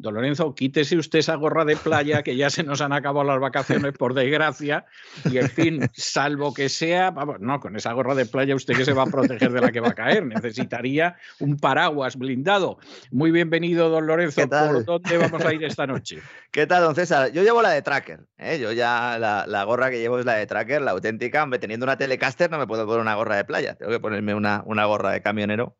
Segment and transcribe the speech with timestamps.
[0.00, 3.38] Don Lorenzo, quítese usted esa gorra de playa, que ya se nos han acabado las
[3.38, 4.86] vacaciones, por desgracia.
[5.30, 8.86] Y en fin, salvo que sea, vamos, no, con esa gorra de playa usted que
[8.86, 10.24] se va a proteger de la que va a caer.
[10.24, 12.78] Necesitaría un paraguas blindado.
[13.10, 14.48] Muy bienvenido, don Lorenzo.
[14.48, 16.22] ¿Por dónde vamos a ir esta noche?
[16.50, 17.30] ¿Qué tal, don César?
[17.32, 18.20] Yo llevo la de tracker.
[18.38, 18.58] ¿eh?
[18.58, 21.42] Yo ya la, la, gorra que llevo es la de tracker, la auténtica.
[21.42, 23.74] Hombre, teniendo una Telecaster no me puedo poner una gorra de playa.
[23.74, 25.76] Tengo que ponerme una, una gorra de camionero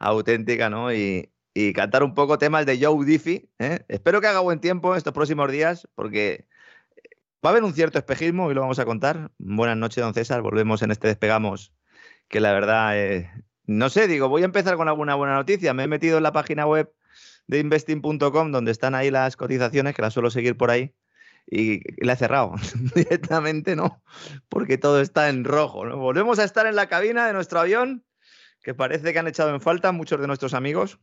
[0.00, 0.92] auténtica, ¿no?
[0.92, 3.48] Y, y cantar un poco temas de Joe Diffie.
[3.58, 3.84] ¿eh?
[3.88, 6.46] Espero que haga buen tiempo estos próximos días porque
[7.44, 9.30] va a haber un cierto espejismo y lo vamos a contar.
[9.38, 10.42] Buenas noches, don César.
[10.42, 11.72] Volvemos en este despegamos
[12.28, 13.30] que la verdad, eh,
[13.66, 15.74] no sé, digo, voy a empezar con alguna buena noticia.
[15.74, 16.92] Me he metido en la página web
[17.46, 20.94] de investing.com donde están ahí las cotizaciones, que las suelo seguir por ahí.
[21.46, 22.54] Y la he cerrado
[22.94, 24.02] directamente, ¿no?
[24.48, 25.84] Porque todo está en rojo.
[25.96, 28.04] Volvemos a estar en la cabina de nuestro avión,
[28.62, 31.00] que parece que han echado en falta muchos de nuestros amigos.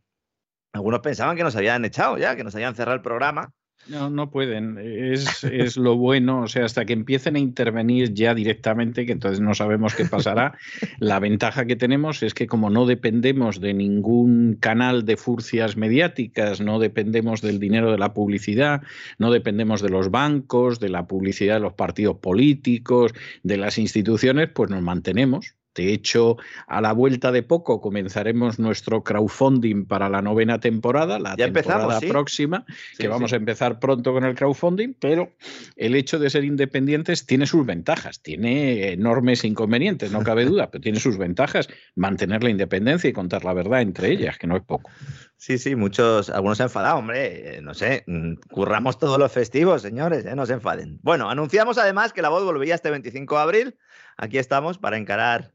[0.72, 3.52] Algunos pensaban que nos habían echado ya, que nos habían cerrado el programa.
[3.86, 4.76] No, no pueden.
[4.78, 6.42] Es, es, lo bueno.
[6.42, 10.58] O sea, hasta que empiecen a intervenir ya directamente, que entonces no sabemos qué pasará.
[10.98, 16.60] La ventaja que tenemos es que como no dependemos de ningún canal de furcias mediáticas,
[16.60, 18.82] no dependemos del dinero de la publicidad,
[19.18, 23.12] no dependemos de los bancos, de la publicidad de los partidos políticos,
[23.42, 25.54] de las instituciones, pues nos mantenemos.
[25.78, 31.36] De hecho, a la vuelta de poco comenzaremos nuestro crowdfunding para la novena temporada, la
[31.36, 32.66] ya temporada próxima,
[32.98, 33.36] que vamos sí.
[33.36, 35.30] a empezar pronto con el crowdfunding, pero
[35.76, 40.82] el hecho de ser independientes tiene sus ventajas, tiene enormes inconvenientes, no cabe duda, pero
[40.82, 44.64] tiene sus ventajas mantener la independencia y contar la verdad entre ellas, que no es
[44.64, 44.90] poco.
[45.36, 49.30] Sí, sí, muchos, algunos se han enfadado, hombre, eh, no sé, mm, curramos todos los
[49.30, 50.98] festivos, señores, eh, no se enfaden.
[51.02, 53.78] Bueno, anunciamos además que la voz volvería este 25 de abril.
[54.16, 55.52] Aquí estamos para encarar,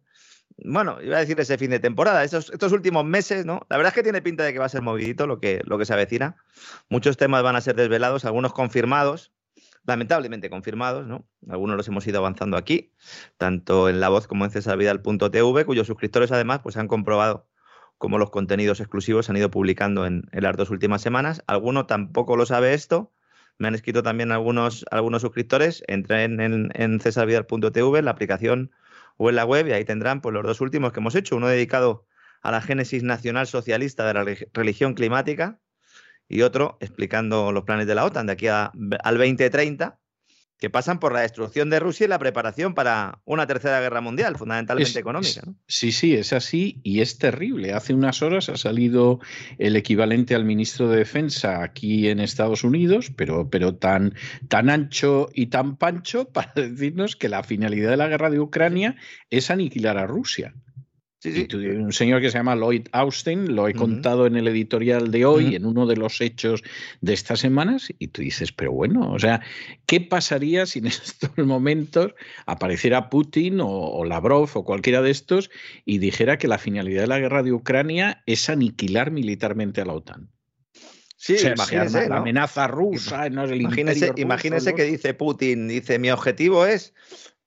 [0.66, 3.66] bueno, iba a decir ese fin de temporada, estos, estos últimos meses, ¿no?
[3.69, 5.78] La verdad es que tiene pinta de que va a ser movidito lo que, lo
[5.78, 6.38] que se avecina.
[6.90, 9.31] Muchos temas van a ser desvelados, algunos confirmados,
[9.85, 11.25] lamentablemente confirmados, ¿no?
[11.50, 12.94] Algunos los hemos ido avanzando aquí,
[13.38, 17.47] tanto en la voz como en cesarvidal.tv, cuyos suscriptores además pues han comprobado
[17.97, 21.44] cómo los contenidos exclusivos se han ido publicando en, las dos últimas semanas.
[21.47, 23.12] Alguno tampoco lo sabe esto.
[23.57, 25.84] Me han escrito también algunos, algunos suscriptores.
[25.88, 28.72] Entren en, en la aplicación
[29.18, 31.35] o en la web, y ahí tendrán pues, los dos últimos que hemos hecho.
[31.35, 32.06] Uno dedicado
[32.41, 35.59] a la génesis nacional socialista de la relig- religión climática
[36.28, 38.72] y otro explicando los planes de la OTAN de aquí a-
[39.03, 40.00] al 2030,
[40.63, 44.38] que pasan por la destrucción de Rusia y la preparación para una tercera guerra mundial,
[44.38, 45.41] fundamentalmente Es- económica.
[45.68, 47.74] Sí, sí, es así y es terrible.
[47.74, 49.19] Hace unas horas ha salido
[49.57, 54.13] el equivalente al ministro de Defensa aquí en Estados Unidos, pero, pero tan,
[54.47, 58.95] tan ancho y tan pancho para decirnos que la finalidad de la guerra de Ucrania
[59.30, 60.53] es aniquilar a Rusia.
[61.23, 61.56] Sí, sí.
[61.56, 65.56] un señor que se llama Lloyd Austin, lo he contado en el editorial de hoy,
[65.56, 66.63] en uno de los hechos
[67.00, 69.39] de estas semanas, y tú dices, pero bueno, o sea,
[69.85, 72.13] ¿qué pasaría si en estos momentos
[72.45, 75.50] apareciera Putin o, o Lavrov o cualquiera de estos
[75.86, 79.94] y dijera que la finalidad de la guerra de Ucrania es aniquilar militarmente a la
[79.94, 80.30] OTAN?
[81.15, 82.21] Sí, o sea, se imagínese, la ¿no?
[82.21, 86.94] amenaza rusa, no es el Imagínese, ruso, imagínese que dice Putin, dice, mi objetivo es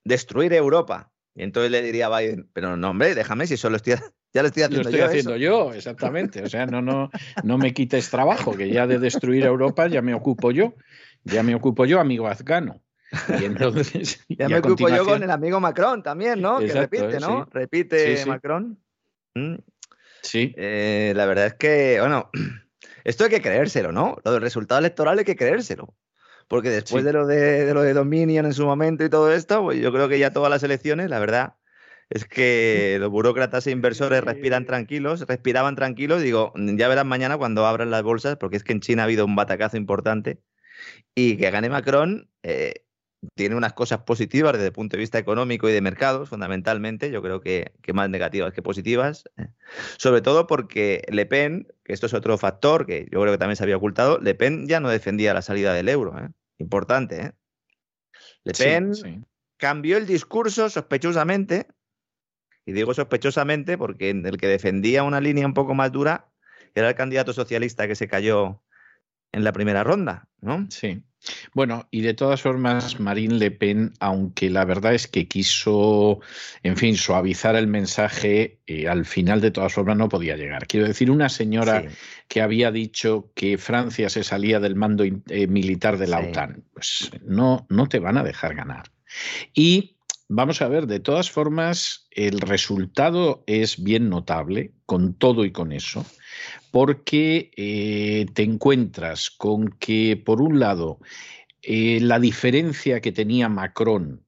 [0.02, 1.12] destruir Europa.
[1.36, 3.94] Y entonces le diría a Biden, pero no, hombre, déjame si solo estoy,
[4.32, 5.06] ya lo estoy Lo haciendo estoy yo.
[5.06, 5.38] haciendo eso".
[5.38, 6.42] yo, exactamente.
[6.42, 7.10] O sea, no, no,
[7.44, 10.74] no me quites trabajo, que ya de destruir a Europa ya me ocupo yo.
[11.24, 12.80] Ya me ocupo yo, amigo afgano.
[13.38, 14.24] Y entonces.
[14.28, 16.60] y Ya me ocupo yo con el amigo Macron también, ¿no?
[16.60, 17.44] Exacto, que repite, ¿no?
[17.44, 17.50] sí.
[17.52, 18.28] Repite Sí, sí.
[18.28, 18.78] Macron.
[19.34, 19.56] Mm,
[20.22, 22.30] Sí, eh, la verdad es que, bueno,
[23.04, 24.16] esto hay que creérselo, ¿no?
[24.24, 25.94] Lo del resultado electoral hay que creérselo.
[26.48, 29.81] Porque después de, lo de, lo de Dominion en su momento y todo esto, pues
[29.81, 31.54] yo creo que ya todas las elecciones, la verdad,
[32.08, 36.22] es que los burócratas e inversores respiran tranquilos, respiraban tranquilos.
[36.22, 39.25] Digo, ya verán mañana cuando abran las bolsas, porque es que en China ha habido
[39.25, 40.40] un batacazo importante.
[41.14, 42.84] Y que gane Macron eh,
[43.34, 47.10] tiene unas cosas positivas desde el punto de vista económico y de mercados, fundamentalmente.
[47.10, 49.25] Yo creo que, más negativas que positivas.
[49.37, 49.49] Eh.
[49.96, 53.54] Sobre todo porque Le Pen, que esto es otro factor que yo creo que también
[53.54, 56.18] se había ocultado, Le Pen ya no defendía la salida del euro.
[56.18, 56.30] ¿eh?
[56.58, 57.32] Importante, ¿eh?
[58.42, 59.24] Le Pen
[59.56, 61.68] cambió el discurso sospechosamente
[62.64, 66.26] y digo sospechosamente porque el que defendía una línea un poco más dura
[66.74, 68.60] era el candidato socialista que se cayó
[69.30, 70.66] en la primera ronda, ¿no?
[70.70, 71.04] Sí.
[71.55, 76.20] Bueno, y de todas formas, Marine Le Pen, aunque la verdad es que quiso,
[76.62, 80.67] en fin, suavizar el mensaje, eh, al final de todas formas no podía llegar.
[80.67, 81.84] Quiero decir, una señora
[82.28, 87.11] que había dicho que Francia se salía del mando eh, militar de la OTAN, pues
[87.25, 88.90] no, no te van a dejar ganar.
[89.55, 89.95] Y
[90.28, 95.70] Vamos a ver, de todas formas, el resultado es bien notable, con todo y con
[95.70, 96.05] eso,
[96.73, 100.99] porque eh, te encuentras con que, por un lado,
[101.62, 104.26] eh, la diferencia que tenía Macron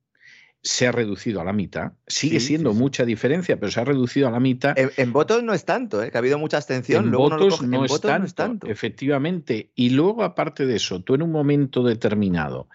[0.62, 1.92] se ha reducido a la mitad.
[2.06, 4.76] Sigue siendo mucha diferencia, pero se ha reducido a la mitad.
[4.76, 6.10] En, votos no es tanto, ¿eh?
[6.10, 7.06] que ha habido mucha abstención.
[7.06, 9.72] En, votos, no, es tanto, no es tanto, efectivamente.
[9.74, 12.68] Y luego, aparte de eso, tú en un momento determinado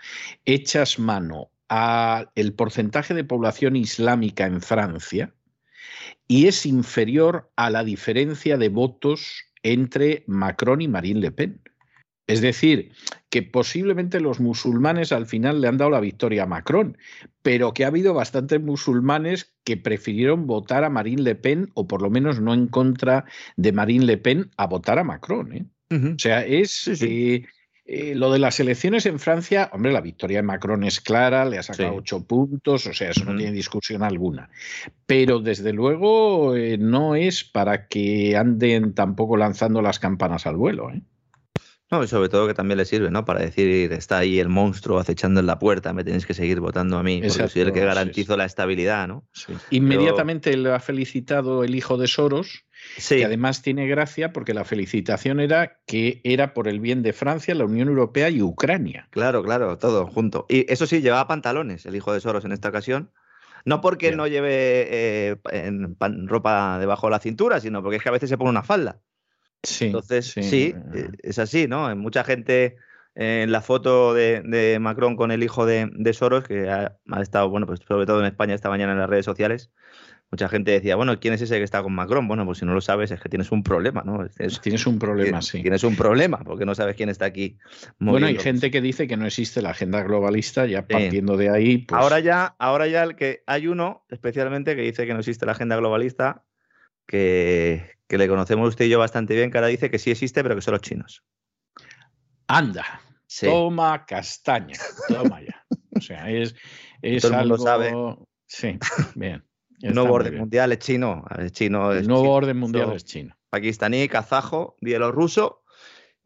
[0.46, 1.53] echas mano
[2.36, 5.34] el porcentaje de población islámica en Francia
[6.28, 11.62] y es inferior a la diferencia de votos entre Macron y Marine Le Pen.
[12.26, 12.94] Es decir,
[13.30, 16.98] que posiblemente los musulmanes al final le han dado la victoria a Macron,
[17.42, 22.02] pero que ha habido bastantes musulmanes que prefirieron votar a Marine Le Pen, o por
[22.02, 23.26] lo menos no en contra
[23.58, 25.54] de Marine Le Pen, a votar a Macron.
[25.54, 25.66] ¿eh?
[25.92, 26.88] O sea, es...
[27.02, 27.46] Eh,
[27.86, 31.58] eh, lo de las elecciones en Francia, hombre, la victoria de Macron es clara, le
[31.58, 34.50] ha sacado ocho puntos, o sea, eso no tiene discusión alguna.
[35.06, 40.92] Pero desde luego eh, no es para que anden tampoco lanzando las campanas al vuelo.
[40.92, 41.02] ¿eh?
[41.92, 43.26] No, y sobre todo que también le sirve, ¿no?
[43.26, 46.98] Para decir, está ahí el monstruo acechando en la puerta, me tenéis que seguir votando
[46.98, 49.28] a mí, porque soy el que garantizo la estabilidad, ¿no?
[49.70, 52.66] Inmediatamente le ha felicitado el hijo de Soros,
[53.08, 57.56] que además tiene gracia porque la felicitación era que era por el bien de Francia,
[57.56, 59.08] la Unión Europea y Ucrania.
[59.12, 60.46] Claro, claro, todo junto.
[60.50, 63.12] Y eso sí, llevaba pantalones el hijo de Soros en esta ocasión.
[63.66, 65.36] No porque no lleve eh,
[66.26, 69.00] ropa debajo de la cintura, sino porque es que a veces se pone una falda.
[69.64, 69.86] Sí.
[69.86, 71.96] Entonces, sí, eh, es así, ¿no?
[71.96, 72.76] Mucha gente
[73.16, 77.68] en la foto de, Macron con el hijo de, Soros, que ha, ha, estado, bueno,
[77.68, 79.72] pues sobre todo en España esta mañana en las redes sociales,
[80.34, 82.28] mucha gente decía, bueno, ¿quién es ese que está con Macron?
[82.28, 84.28] Bueno, pues si no lo sabes es que tienes un problema, ¿no?
[84.64, 85.62] tienes un problema, sí.
[85.62, 87.60] Tienes un problema porque no sabes quién está aquí.
[88.00, 91.78] Bueno, hay gente que dice que no existe la agenda globalista, ya partiendo de ahí.
[91.78, 95.46] Pues ahora ya, ahora ya el que hay uno especialmente que dice que no existe
[95.46, 96.44] la agenda globalista,
[97.06, 100.56] que, le conocemos usted y yo bastante bien, que ahora dice que sí existe, pero
[100.56, 101.24] que son los chinos.
[102.48, 103.02] Anda,
[103.40, 105.64] toma castaña, toma ya.
[105.96, 106.56] O sea, es,
[107.04, 107.94] es Todo el mundo sabe.
[108.48, 108.80] Sí,
[109.14, 109.44] bien.
[109.84, 111.26] El nuevo orden mundial es chino.
[111.52, 113.36] chino el nuevo orden mundial es chino.
[113.50, 115.62] Pakistaní, kazajo, bielorruso.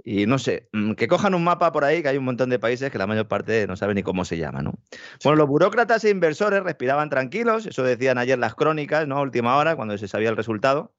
[0.03, 2.59] Y no sé, mm, que cojan un mapa por ahí, que hay un montón de
[2.59, 4.75] países que la mayor parte no sabe ni cómo se llama, ¿no?
[5.23, 9.19] Bueno, los burócratas e inversores respiraban tranquilos, eso decían ayer las crónicas, ¿no?
[9.19, 10.93] Última hora, cuando se sabía el resultado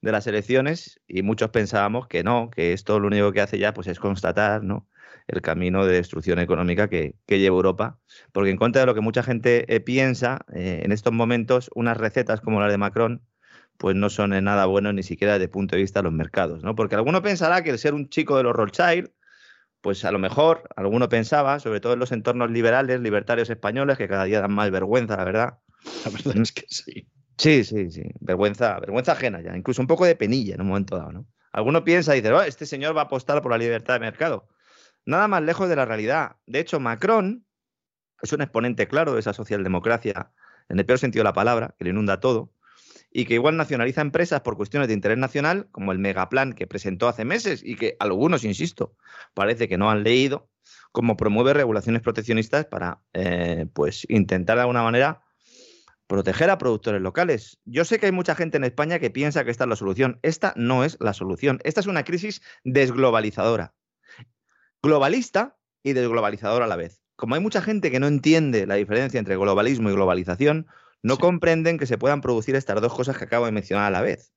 [0.00, 3.74] de las elecciones, y muchos pensábamos que no, que esto lo único que hace ya
[3.74, 4.88] pues, es constatar, ¿no?
[5.28, 7.98] El camino de destrucción económica que, lleva Europa,
[8.32, 11.96] porque en contra de lo que mucha gente eh, piensa, eh, en estos momentos unas
[11.96, 13.22] recetas como la de Macron
[13.76, 16.12] pues no son en nada buenos ni siquiera desde el punto de vista de los
[16.12, 16.74] mercados, ¿no?
[16.74, 19.10] Porque alguno pensará que el ser un chico de los Rothschild,
[19.80, 24.08] pues a lo mejor alguno pensaba, sobre todo en los entornos liberales, libertarios españoles, que
[24.08, 25.58] cada día dan más vergüenza, la verdad.
[26.04, 27.08] La verdad es que sí.
[27.36, 28.02] Sí, sí, sí.
[28.18, 31.26] Vergüenza, vergüenza ajena ya, incluso un poco de penilla en un momento dado, ¿no?
[31.52, 34.48] Alguno piensa y dice, oh, este señor va a apostar por la libertad de mercado
[35.06, 36.36] nada más lejos de la realidad.
[36.46, 37.46] De hecho, Macron
[38.22, 40.32] es un exponente claro de esa socialdemocracia,
[40.68, 42.52] en el peor sentido de la palabra, que le inunda todo,
[43.10, 47.08] y que igual nacionaliza empresas por cuestiones de interés nacional, como el megaplan que presentó
[47.08, 48.96] hace meses y que algunos, insisto,
[49.34, 50.50] parece que no han leído,
[50.92, 55.22] como promueve regulaciones proteccionistas para eh, pues intentar de alguna manera
[56.06, 57.58] proteger a productores locales.
[57.64, 60.18] Yo sé que hay mucha gente en España que piensa que esta es la solución.
[60.22, 61.60] Esta no es la solución.
[61.64, 63.74] Esta es una crisis desglobalizadora
[64.82, 67.02] globalista y desglobalizador a la vez.
[67.16, 70.66] Como hay mucha gente que no entiende la diferencia entre globalismo y globalización,
[71.02, 74.02] no comprenden que se puedan producir estas dos cosas que acabo de mencionar a la
[74.02, 74.32] vez.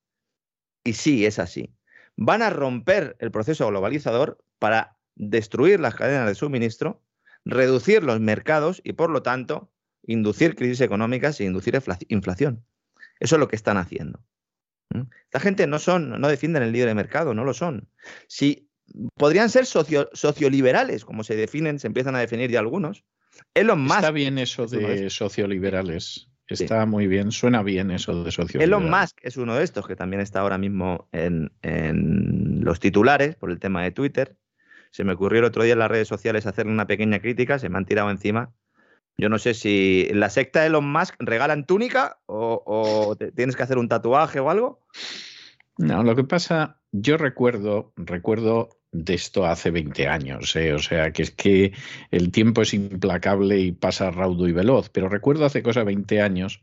[0.84, 1.74] Y sí, es así.
[2.16, 7.02] Van a romper el proceso globalizador para destruir las cadenas de suministro
[7.44, 9.70] reducir los mercados y, por lo tanto,
[10.04, 12.64] inducir crisis económicas e inducir inflación.
[13.20, 14.24] Eso es lo que están haciendo.
[15.24, 17.88] Esta gente no son, no defienden el libre mercado, no lo son.
[18.26, 18.68] Si
[19.16, 23.04] podrían ser socio, socioliberales, como se definen, se empiezan a definir ya algunos.
[23.54, 23.96] Elon Musk.
[23.96, 26.28] Está bien eso de socioliberales.
[26.48, 28.66] Está muy bien, suena bien eso de socioliberales.
[28.66, 33.36] Elon Musk es uno de estos que también está ahora mismo en, en los titulares
[33.36, 34.36] por el tema de Twitter.
[34.90, 37.70] Se me ocurrió el otro día en las redes sociales hacerle una pequeña crítica, se
[37.70, 38.52] me han tirado encima
[39.16, 43.78] yo no sé si la secta de Elon Musk regalan túnica o, tienes que hacer
[43.78, 44.80] un tatuaje o algo.
[45.78, 50.74] No, lo que pasa, yo recuerdo, recuerdo de esto hace 20 años, ¿eh?
[50.74, 51.72] o sea, que es que
[52.10, 56.62] el tiempo es implacable y pasa raudo y veloz, pero recuerdo hace cosa 20 años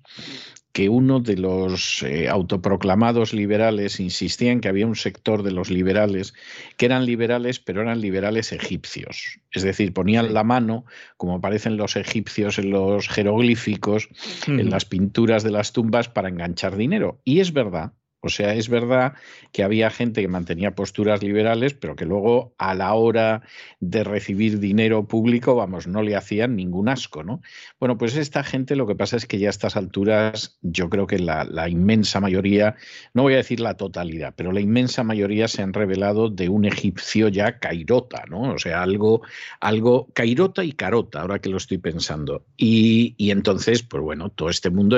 [0.71, 5.71] que uno de los eh, autoproclamados liberales insistía en que había un sector de los
[5.71, 6.35] liberales
[6.77, 9.39] que eran liberales, pero eran liberales egipcios.
[9.51, 10.85] Es decir, ponían la mano,
[11.17, 14.09] como aparecen los egipcios en los jeroglíficos,
[14.45, 17.19] en las pinturas de las tumbas, para enganchar dinero.
[17.23, 19.13] Y es verdad, o sea, es verdad
[19.53, 23.43] que había gente que mantenía posturas liberales, pero que luego a la hora
[23.79, 27.41] de recibir dinero público, vamos, no le hacían ningún asco, ¿no?
[27.79, 31.07] Bueno, pues esta gente lo que pasa es que ya a estas alturas yo creo
[31.07, 32.75] que la, inmensa mayoría,
[33.13, 36.65] no voy a decir la totalidad, pero la inmensa mayoría se han revelado de un
[36.65, 38.53] egipcio ya cairota, ¿no?
[38.53, 39.21] O sea, algo,
[39.61, 42.45] algo cairota y carota, ahora que lo estoy pensando.
[42.57, 44.97] Y, y entonces, pues bueno, todo este mundo,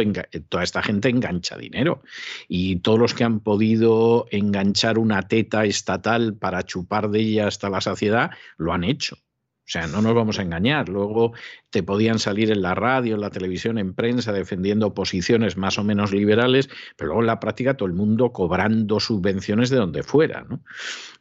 [0.50, 2.02] toda esta gente engancha dinero
[2.48, 7.70] y todos los que han podido enganchar una teta estatal para chupar de ella hasta
[7.70, 9.18] la saciedad, lo han hecho.
[9.64, 10.90] O sea, no nos vamos a engañar.
[10.90, 11.34] Luego
[11.70, 15.84] te podían salir en la radio, en la televisión, en prensa, defendiendo posiciones más o
[15.84, 20.46] menos liberales, pero luego en la práctica todo el mundo cobrando subvenciones de donde fuera.
[20.50, 20.62] ¿no?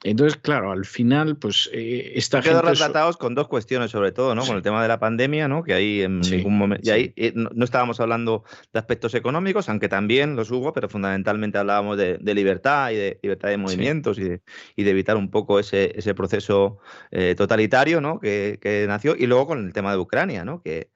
[0.02, 2.62] Entonces, claro, al final, pues eh, esta gente...
[2.62, 4.44] retratados con dos cuestiones, sobre todo, ¿no?
[4.44, 5.62] Con el tema de la pandemia, ¿no?
[5.62, 6.88] Que ahí en ningún momento...
[6.88, 11.58] Y ahí eh, no, estábamos hablando de aspectos económicos, aunque también los hubo, pero fundamentalmente
[11.58, 14.42] hablábamos de, libertad y de libertad de movimientos y, de,
[14.74, 16.78] y, de, evitar un poco ese, ese proceso
[17.10, 18.18] eh, totalitario, ¿no?
[18.18, 18.29] Que
[18.60, 20.62] que, nació, y luego con el tema de Ucrania, ¿no?
[20.62, 20.90] que,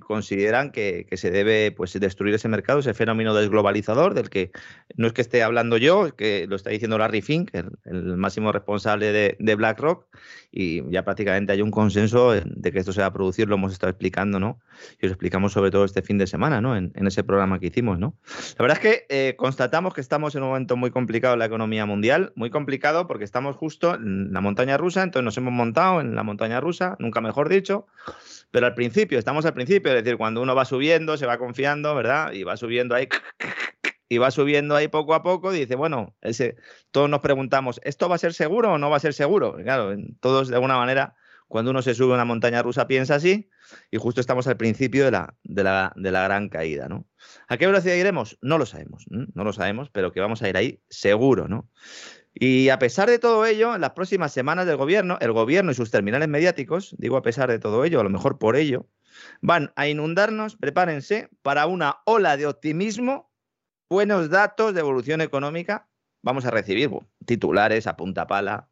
[0.00, 4.50] consideran que, se debe pues, destruir ese mercado, ese fenómeno desglobalizador, del que
[4.96, 9.12] no es que esté hablando yo, que lo está diciendo Larry Fink, el, máximo responsable
[9.38, 10.06] de, BlackRock,
[10.50, 13.72] y ya prácticamente hay un consenso de que esto se va a producir, lo hemos
[13.72, 14.60] estado explicando, ¿no?
[15.00, 16.76] Y os explicamos sobre todo este fin de semana, ¿no?
[16.76, 18.14] En, ese programa que hicimos, ¿no?
[18.58, 21.46] La verdad es que eh, constatamos que estamos en un momento muy complicado en la
[21.46, 26.00] economía mundial, muy complicado porque estamos justo en la montaña rusa, entonces nos hemos montado
[26.00, 27.86] en la montaña rusa, nunca mejor dicho,
[28.50, 31.94] pero al principio, estamos al principio, es decir, cuando uno va subiendo, se va confiando,
[31.94, 32.32] ¿verdad?
[32.32, 33.08] Y va subiendo ahí,
[34.08, 36.56] y va subiendo ahí poco a poco, dice, bueno, ese,
[36.90, 39.56] todos nos preguntamos, ¿esto va a ser seguro o no va a ser seguro?
[39.62, 41.16] claro, todos de alguna manera,
[41.48, 43.48] cuando uno se sube a una montaña rusa piensa así,
[43.90, 47.06] y justo estamos al principio de la, de la, de la gran caída, ¿no?
[47.48, 48.36] ¿A qué velocidad iremos?
[48.42, 51.70] No lo sabemos, no lo sabemos, pero que vamos a ir ahí seguro, ¿no?
[52.34, 55.74] Y a pesar de todo ello, en las próximas semanas del gobierno, el gobierno y
[55.74, 58.86] sus terminales mediáticos, digo a pesar de todo ello, a lo mejor por ello,
[59.40, 63.30] van a inundarnos, prepárense, para una ola de optimismo,
[63.88, 65.88] buenos datos de evolución económica.
[66.22, 66.90] Vamos a recibir
[67.26, 68.68] titulares a punta pala,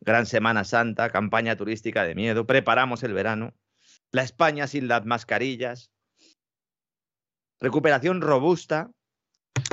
[0.00, 3.54] gran Semana Santa, campaña turística de miedo, preparamos el verano,
[4.10, 5.92] la España sin las mascarillas,
[7.60, 8.90] recuperación robusta,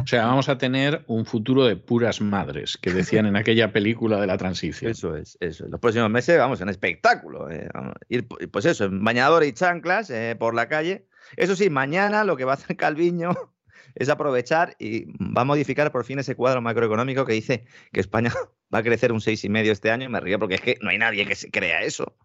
[0.06, 4.22] o sea, vamos a tener un futuro de puras madres, que decían en aquella película
[4.22, 4.92] de la transición.
[4.92, 5.66] Eso es, eso.
[5.68, 7.50] Los próximos meses vamos en espectáculo.
[7.50, 7.68] Eh,
[8.10, 11.08] ir, pues eso, en bañador y chanclas eh, por la calle.
[11.38, 13.32] Eso sí, mañana lo que va a hacer Calviño
[13.96, 18.32] es aprovechar y va a modificar por fin ese cuadro macroeconómico que dice que España
[18.74, 20.08] va a crecer un 6,5 este año.
[20.12, 22.16] Me río porque es que no hay nadie que se crea eso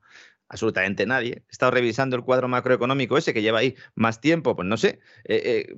[0.50, 1.44] absolutamente nadie.
[1.48, 5.00] He estado revisando el cuadro macroeconómico ese que lleva ahí más tiempo, pues no sé,
[5.24, 5.74] eh, eh,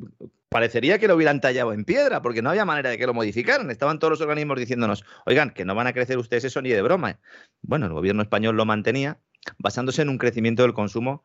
[0.48, 3.70] parecería que lo hubieran tallado en piedra, porque no había manera de que lo modificaran.
[3.70, 6.82] Estaban todos los organismos diciéndonos, oigan, que no van a crecer ustedes eso ni de
[6.82, 7.20] broma.
[7.60, 9.20] Bueno, el gobierno español lo mantenía
[9.58, 11.24] basándose en un crecimiento del consumo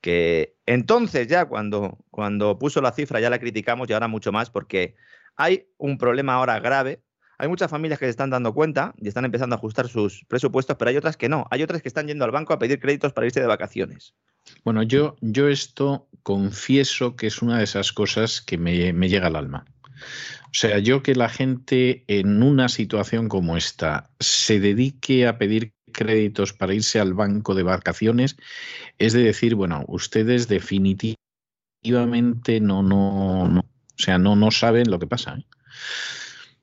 [0.00, 4.50] que entonces ya cuando, cuando puso la cifra ya la criticamos y ahora mucho más
[4.50, 4.94] porque
[5.34, 7.02] hay un problema ahora grave
[7.38, 10.76] hay muchas familias que se están dando cuenta y están empezando a ajustar sus presupuestos,
[10.76, 11.46] pero hay otras que no.
[11.50, 14.14] Hay otras que están yendo al banco a pedir créditos para irse de vacaciones.
[14.64, 19.26] Bueno, yo, yo esto confieso que es una de esas cosas que me, me llega
[19.26, 19.64] al alma.
[20.46, 25.72] O sea, yo que la gente en una situación como esta se dedique a pedir
[25.92, 28.36] créditos para irse al banco de vacaciones,
[28.98, 31.16] es de decir, bueno, ustedes definitivamente
[32.60, 33.64] no, no, o
[33.96, 35.36] sea, no, no saben lo que pasa.
[35.38, 35.46] ¿eh?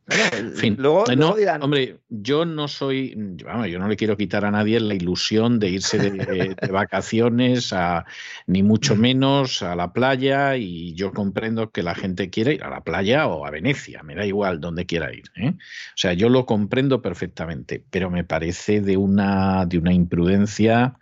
[0.07, 1.63] En fin, luego, dirán...
[1.63, 5.69] Hombre, yo no soy, vamos, yo no le quiero quitar a nadie la ilusión de
[5.69, 8.05] irse de, vacaciones, a,
[8.45, 12.69] ni mucho menos a la playa, y yo comprendo que la gente quiere ir a
[12.69, 15.25] la playa o a Venecia, me da igual donde quiera ir.
[15.35, 15.51] ¿eh?
[15.51, 20.97] O sea, yo lo comprendo perfectamente, pero me parece de una, de una imprudencia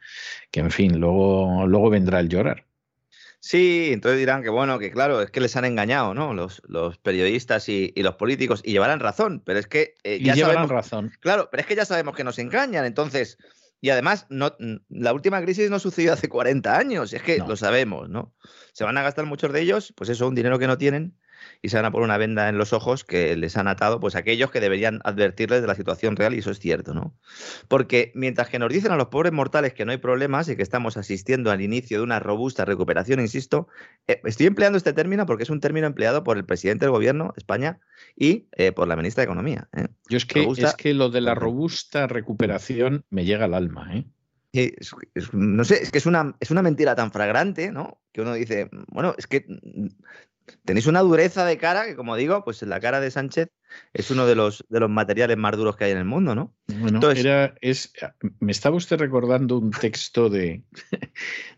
[0.51, 2.65] que, en fin, luego, luego vendrá el llorar.
[3.43, 6.35] Sí, entonces dirán que bueno, que claro, es que les han engañado, ¿no?
[6.35, 10.69] Los, los periodistas y, los políticos, y llevarán razón, pero es que eh, ya llevarán
[10.69, 11.11] razón.
[11.19, 13.39] Claro, pero es que ya sabemos que nos engañan, entonces,
[13.81, 14.55] y además, no,
[14.89, 18.31] la última crisis no sucedió hace 40 años, es que lo sabemos, ¿no?
[18.73, 21.17] Se van a gastar muchos de ellos, pues eso, un dinero que no tienen,
[21.61, 24.15] y se van a poner una venda en los ojos que les han atado pues
[24.15, 27.15] aquellos que deberían advertirles de la situación real y eso es cierto, ¿no?
[27.67, 30.63] Porque mientras que nos dicen a los pobres mortales que no hay problemas y que
[30.63, 33.67] estamos asistiendo al inicio de una robusta recuperación, insisto,
[34.07, 37.33] eh, estoy empleando este término porque es un término empleado por el presidente del gobierno,
[37.37, 37.79] España,
[38.15, 39.69] y eh, por la ministra de Economía.
[39.73, 39.87] ¿eh?
[40.09, 44.05] Yo es que, es que lo de la robusta recuperación me llega al alma, ¿eh?
[45.31, 48.01] no sé, es que es una, es una mentira tan fragrante, ¿no?
[48.11, 49.45] Que uno dice, bueno, es que
[50.65, 53.49] tenéis una dureza de cara que, como digo, pues la cara de Sánchez
[53.93, 56.55] es uno de los, de los materiales más duros que hay en el mundo, ¿no?
[56.67, 57.93] Bueno, era, es,
[58.39, 60.63] me estaba usted recordando un texto de,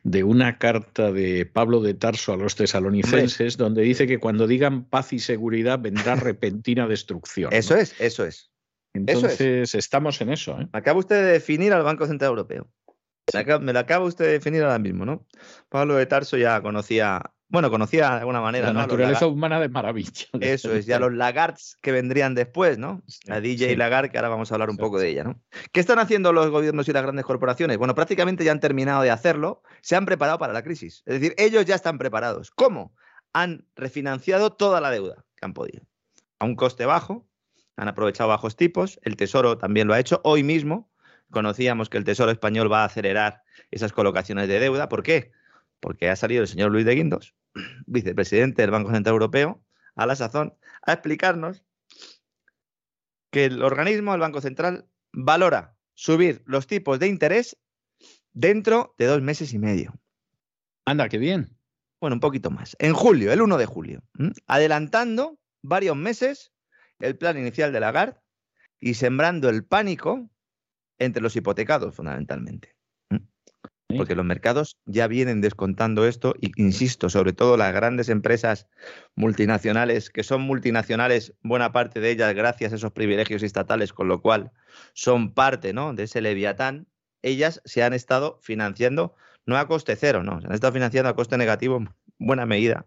[0.04, 4.86] de una carta de Pablo de Tarso a los tesalonicenses, donde dice que cuando digan
[4.86, 7.52] paz y seguridad vendrá repentina destrucción.
[7.54, 8.52] Eso es, eso es.
[8.94, 10.60] Entonces, estamos en eso.
[10.60, 10.68] ¿eh?
[10.72, 12.70] Acaba usted de definir al Banco Central Europeo.
[13.62, 15.26] Me lo acaba usted de definir ahora mismo, ¿no?
[15.70, 18.74] Pablo de Tarso ya conocía bueno, conocía de alguna manera.
[18.74, 20.26] La naturaleza humana de maravilla.
[20.42, 23.04] Eso es, ya los Lagards que vendrían después, ¿no?
[23.26, 25.40] La DJ Lagarde, que ahora vamos a hablar un poco de ella, ¿no?
[25.72, 27.78] ¿Qué están haciendo los gobiernos y las grandes corporaciones?
[27.78, 31.04] Bueno, prácticamente ya han terminado de hacerlo, se han preparado para la crisis.
[31.06, 32.50] Es decir, ellos ya están preparados.
[32.50, 32.96] ¿Cómo?
[33.34, 35.86] Han refinanciado toda la deuda que han podido.
[36.40, 37.28] A un coste bajo,
[37.78, 40.22] han aprovechado bajos tipos, el Tesoro también lo ha hecho.
[40.24, 40.90] Hoy mismo
[41.30, 44.90] conocíamos que el Tesoro español va a acelerar esas colocaciones de deuda.
[44.90, 45.32] ¿Por qué?
[45.84, 47.36] Porque ha salido el señor Luis de Guindos
[47.86, 49.62] vicepresidente del Banco Central Europeo,
[49.96, 51.66] a la sazón, a explicarnos
[53.32, 57.58] que el organismo del Banco Central valora subir los tipos de interés
[58.32, 59.94] dentro de dos meses y medio.
[60.86, 61.58] Anda, qué bien.
[62.00, 62.78] Bueno, un poquito más.
[62.80, 64.04] En julio, el 1 de julio.
[64.48, 66.54] Adelantando varios meses
[67.00, 68.22] el plan inicial de Lagarde
[68.80, 70.30] y sembrando el pánico
[70.98, 72.76] entre los hipotecados, fundamentalmente.
[73.98, 78.68] Porque los mercados ya vienen descontando esto, y insisto, sobre todo las grandes empresas
[79.16, 84.22] multinacionales, que son multinacionales, buena parte de ellas gracias a esos privilegios estatales, con lo
[84.22, 84.52] cual
[84.94, 85.94] son parte ¿no?
[85.94, 86.88] de ese leviatán,
[87.22, 91.16] ellas se han estado financiando, no a coste cero, no, se han estado financiando a
[91.16, 92.86] coste negativo en buena medida,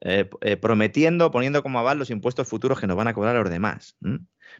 [0.00, 3.50] eh, eh, prometiendo, poniendo como aval los impuestos futuros que nos van a cobrar los
[3.50, 3.96] demás.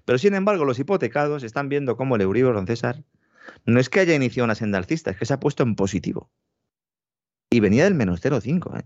[0.04, 3.02] Pero sin embargo, los hipotecados están viendo cómo el Euribor, don César,
[3.64, 6.30] no es que haya iniciado una senda alcista, es que se ha puesto en positivo.
[7.50, 8.80] Y venía del menos 0,5.
[8.80, 8.84] ¿eh?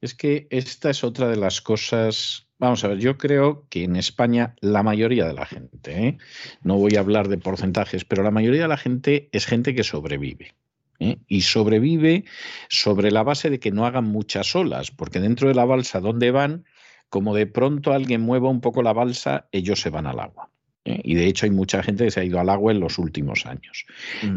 [0.00, 2.48] Es que esta es otra de las cosas.
[2.58, 6.18] Vamos a ver, yo creo que en España la mayoría de la gente, ¿eh?
[6.62, 9.84] no voy a hablar de porcentajes, pero la mayoría de la gente es gente que
[9.84, 10.54] sobrevive.
[10.98, 11.18] ¿eh?
[11.26, 12.24] Y sobrevive
[12.68, 16.30] sobre la base de que no hagan muchas olas, porque dentro de la balsa donde
[16.30, 16.64] van,
[17.08, 20.50] como de pronto alguien mueva un poco la balsa, ellos se van al agua.
[20.86, 21.00] ¿Eh?
[21.04, 23.44] Y de hecho hay mucha gente que se ha ido al agua en los últimos
[23.44, 23.84] años.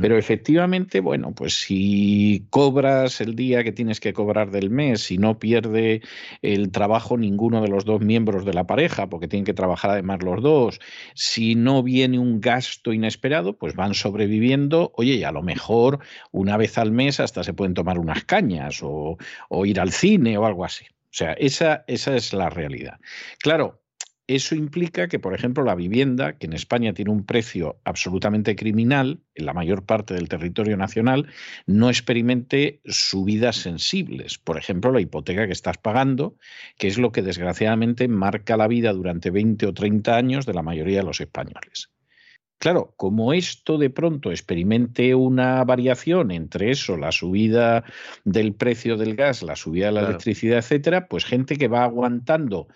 [0.01, 5.17] Pero efectivamente, bueno, pues si cobras el día que tienes que cobrar del mes, si
[5.17, 6.01] no pierde
[6.41, 10.23] el trabajo ninguno de los dos miembros de la pareja, porque tienen que trabajar además
[10.23, 10.79] los dos,
[11.13, 15.99] si no viene un gasto inesperado, pues van sobreviviendo, oye, y a lo mejor
[16.31, 19.17] una vez al mes hasta se pueden tomar unas cañas o,
[19.49, 20.85] o ir al cine o algo así.
[20.85, 22.99] O sea, esa, esa es la realidad.
[23.39, 23.78] Claro,
[24.35, 29.21] eso implica que, por ejemplo, la vivienda, que en España tiene un precio absolutamente criminal,
[29.33, 31.27] en la mayor parte del territorio nacional,
[31.65, 34.37] no experimente subidas sensibles.
[34.37, 36.37] Por ejemplo, la hipoteca que estás pagando,
[36.77, 40.61] que es lo que desgraciadamente marca la vida durante 20 o 30 años de la
[40.61, 41.89] mayoría de los españoles.
[42.59, 47.85] Claro, como esto de pronto experimente una variación entre eso, la subida
[48.25, 52.67] del precio del gas, la subida de la electricidad, etcétera, pues gente que va aguantando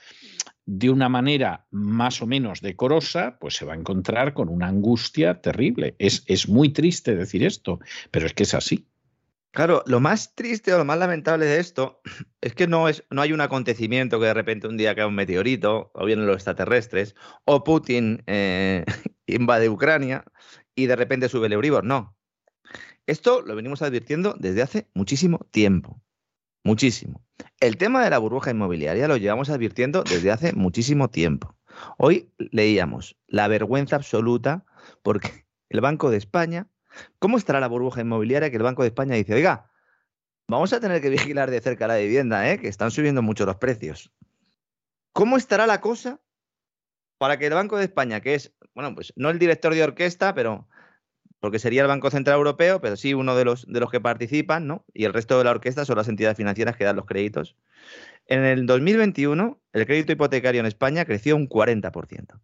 [0.65, 5.41] de una manera más o menos decorosa, pues se va a encontrar con una angustia
[5.41, 5.95] terrible.
[5.99, 7.79] Es, es muy triste decir esto,
[8.11, 8.87] pero es que es así.
[9.51, 12.01] Claro, lo más triste o lo más lamentable de esto
[12.41, 15.15] es que no, es, no hay un acontecimiento que de repente un día cae un
[15.15, 18.83] meteorito, o vienen los extraterrestres, o Putin eh,
[19.27, 20.23] invade Ucrania
[20.75, 21.83] y de repente sube el Euribor.
[21.83, 22.15] No.
[23.05, 26.01] Esto lo venimos advirtiendo desde hace muchísimo tiempo.
[26.63, 27.21] Muchísimo.
[27.59, 31.57] El tema de la burbuja inmobiliaria lo llevamos advirtiendo desde hace muchísimo tiempo.
[31.97, 34.65] Hoy leíamos la vergüenza absoluta
[35.01, 35.29] porque
[35.69, 36.67] el Banco de España,
[37.19, 39.71] ¿cómo estará la burbuja inmobiliaria que el Banco de España dice, oiga,
[40.47, 42.59] vamos a tener que vigilar de cerca la vivienda, ¿eh?
[42.59, 44.11] que están subiendo mucho los precios?
[45.11, 46.21] ¿Cómo estará la cosa
[47.17, 50.33] para que el Banco de España, que es, bueno, pues no el director de orquesta,
[50.33, 50.67] pero
[51.43, 54.65] porque sería el Banco Central Europeo, pero sí uno de los, de los que participan,
[54.65, 54.85] ¿no?
[54.93, 57.57] Y el resto de la orquesta son las entidades financieras que dan los créditos.
[58.27, 62.39] En el 2021, el crédito hipotecario en España creció un 40%.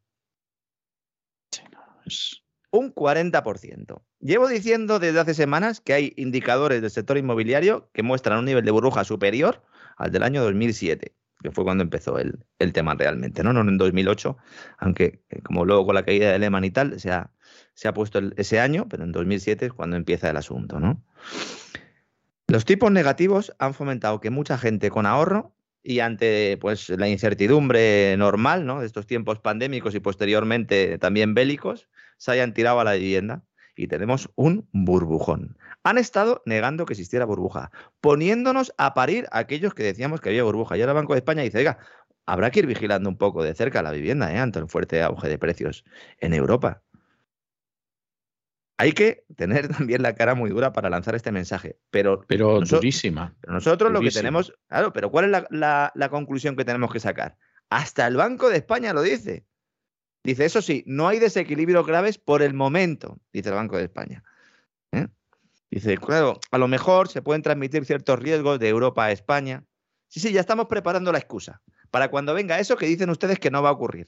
[2.71, 4.01] Un 40%.
[4.19, 8.65] Llevo diciendo desde hace semanas que hay indicadores del sector inmobiliario que muestran un nivel
[8.65, 9.63] de burbuja superior
[9.95, 13.53] al del año 2007 que fue cuando empezó el, tema realmente, ¿no?
[13.53, 14.37] No en 2008,
[14.77, 17.31] aunque eh, como luego con la caída de Lehman y tal, se ha,
[17.79, 21.01] se ha puesto ese año, pero en 2007 es cuando empieza el asunto, ¿no?
[22.47, 28.17] Los tipos negativos han fomentado que mucha gente con ahorro y ante pues, la incertidumbre
[28.17, 28.81] normal ¿no?
[28.81, 31.87] de estos tiempos pandémicos y posteriormente también bélicos,
[32.17, 33.43] se hayan tirado a la vivienda
[33.77, 35.57] y tenemos un burbujón.
[35.83, 40.43] Han estado negando que existiera burbuja, poniéndonos a parir a aquellos que decíamos que había
[40.43, 40.75] burbuja.
[40.75, 41.77] Y ahora el Banco de España dice, oiga,
[42.25, 44.37] habrá que ir vigilando un poco de cerca la vivienda ¿eh?
[44.37, 45.85] ante el fuerte auge de precios
[46.19, 46.81] en Europa.
[48.79, 53.35] Hay que tener también la cara muy dura para lanzar este mensaje, pero, pero durísima.
[53.41, 57.37] Pero nosotros lo que tenemos, claro, pero ¿cuál es la conclusión que tenemos que sacar?
[57.69, 59.45] Hasta el Banco de España lo dice.
[60.23, 64.23] Dice, eso sí, no hay desequilibrios graves por el momento, dice el Banco de España.
[64.91, 65.07] ¿eh?
[65.69, 69.65] Dice, claro, a lo mejor se pueden transmitir ciertos riesgos de Europa a España.
[70.07, 71.61] Sí, sí, ya estamos preparando la excusa
[71.91, 74.07] para cuando venga eso que dicen ustedes que no va a ocurrir,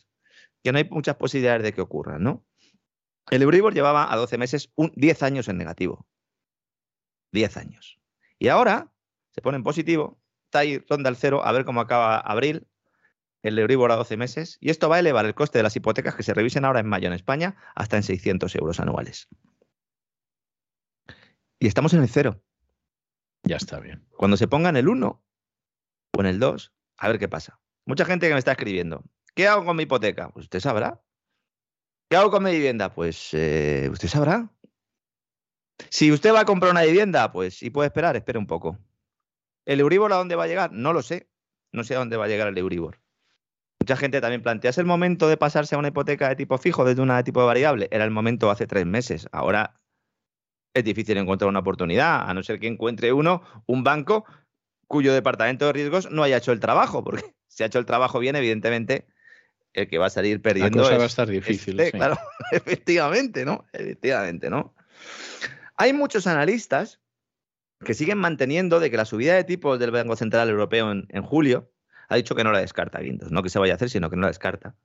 [0.63, 2.45] que no hay muchas posibilidades de que ocurra, ¿no?
[3.31, 6.05] El Euribor llevaba a 12 meses un 10 años en negativo.
[7.31, 7.97] 10 años.
[8.37, 8.91] Y ahora
[9.31, 12.67] se pone en positivo, está ahí ronda al cero, a ver cómo acaba abril,
[13.41, 16.13] el Euribor a 12 meses, y esto va a elevar el coste de las hipotecas
[16.15, 19.29] que se revisen ahora en mayo en España hasta en 600 euros anuales.
[21.57, 22.43] Y estamos en el cero.
[23.43, 24.05] Ya está bien.
[24.17, 25.23] Cuando se ponga en el 1
[26.11, 27.61] o en el 2, a ver qué pasa.
[27.85, 30.29] Mucha gente que me está escribiendo, ¿qué hago con mi hipoteca?
[30.31, 31.01] Pues usted sabrá.
[32.11, 32.93] ¿Qué hago con mi vivienda?
[32.93, 34.49] Pues eh, usted sabrá.
[35.89, 38.77] Si usted va a comprar una vivienda, pues si puede esperar, espere un poco.
[39.63, 40.73] ¿El Euribor a dónde va a llegar?
[40.73, 41.29] No lo sé.
[41.71, 42.99] No sé a dónde va a llegar el Euribor.
[43.79, 46.83] Mucha gente también plantea, ¿es el momento de pasarse a una hipoteca de tipo fijo
[46.83, 47.87] desde una de tipo variable?
[47.91, 49.29] Era el momento hace tres meses.
[49.31, 49.79] Ahora
[50.73, 54.25] es difícil encontrar una oportunidad, a no ser que encuentre uno, un banco
[54.85, 58.19] cuyo departamento de riesgos no haya hecho el trabajo, porque si ha hecho el trabajo
[58.19, 59.07] bien, evidentemente,
[59.73, 60.89] el que va a salir perdiendo.
[60.89, 61.81] La va a estar difícil.
[61.91, 62.17] Claro,
[62.51, 63.65] efectivamente, ¿no?
[63.73, 64.73] Efectivamente, ¿no?
[65.75, 66.99] Hay muchos analistas
[67.83, 71.71] que siguen manteniendo de que la subida de tipos del Banco Central Europeo en julio
[72.11, 74.17] ha dicho que no la descarta Guindos, no que se vaya a hacer, sino que
[74.17, 74.75] no la descarta.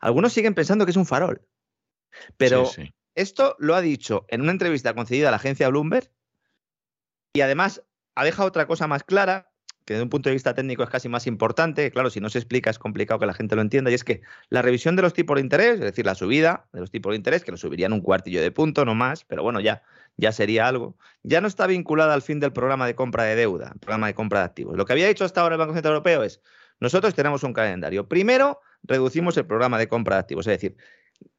[0.00, 1.46] Algunos siguen pensando que es un farol.
[2.36, 2.68] Pero
[3.14, 6.10] esto lo ha dicho en una entrevista concedida a la agencia Bloomberg
[7.32, 7.84] y además
[8.16, 9.51] ha dejado otra cosa más clara,
[9.84, 12.38] que desde un punto de vista técnico es casi más importante, claro, si no se
[12.38, 15.12] explica es complicado que la gente lo entienda, y es que la revisión de los
[15.12, 17.92] tipos de interés, es decir, la subida de los tipos de interés, que lo subirían
[17.92, 19.82] un cuartillo de punto, no más, pero bueno, ya,
[20.16, 23.74] ya sería algo, ya no está vinculada al fin del programa de compra de deuda,
[23.80, 24.76] programa de compra de activos.
[24.76, 26.40] Lo que había dicho hasta ahora el Banco Central Europeo es,
[26.80, 28.08] nosotros tenemos un calendario.
[28.08, 30.76] Primero, reducimos el programa de compra de activos, es decir,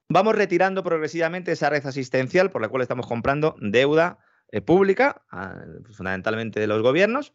[0.10, 4.20] vamos retirando progresivamente esa red asistencial por la cual estamos comprando deuda
[4.52, 5.24] eh, pública,
[5.92, 7.34] fundamentalmente de los gobiernos,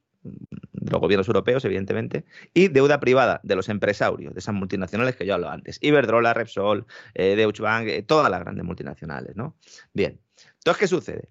[0.89, 2.25] de los gobiernos europeos, evidentemente,
[2.55, 5.79] y deuda privada de los empresarios, de esas multinacionales que yo hablaba antes.
[5.81, 9.57] Iberdrola, Repsol, eh, Deutsche Bank, eh, todas las grandes multinacionales, ¿no?
[9.93, 10.21] Bien.
[10.59, 11.29] Entonces, ¿qué sucede?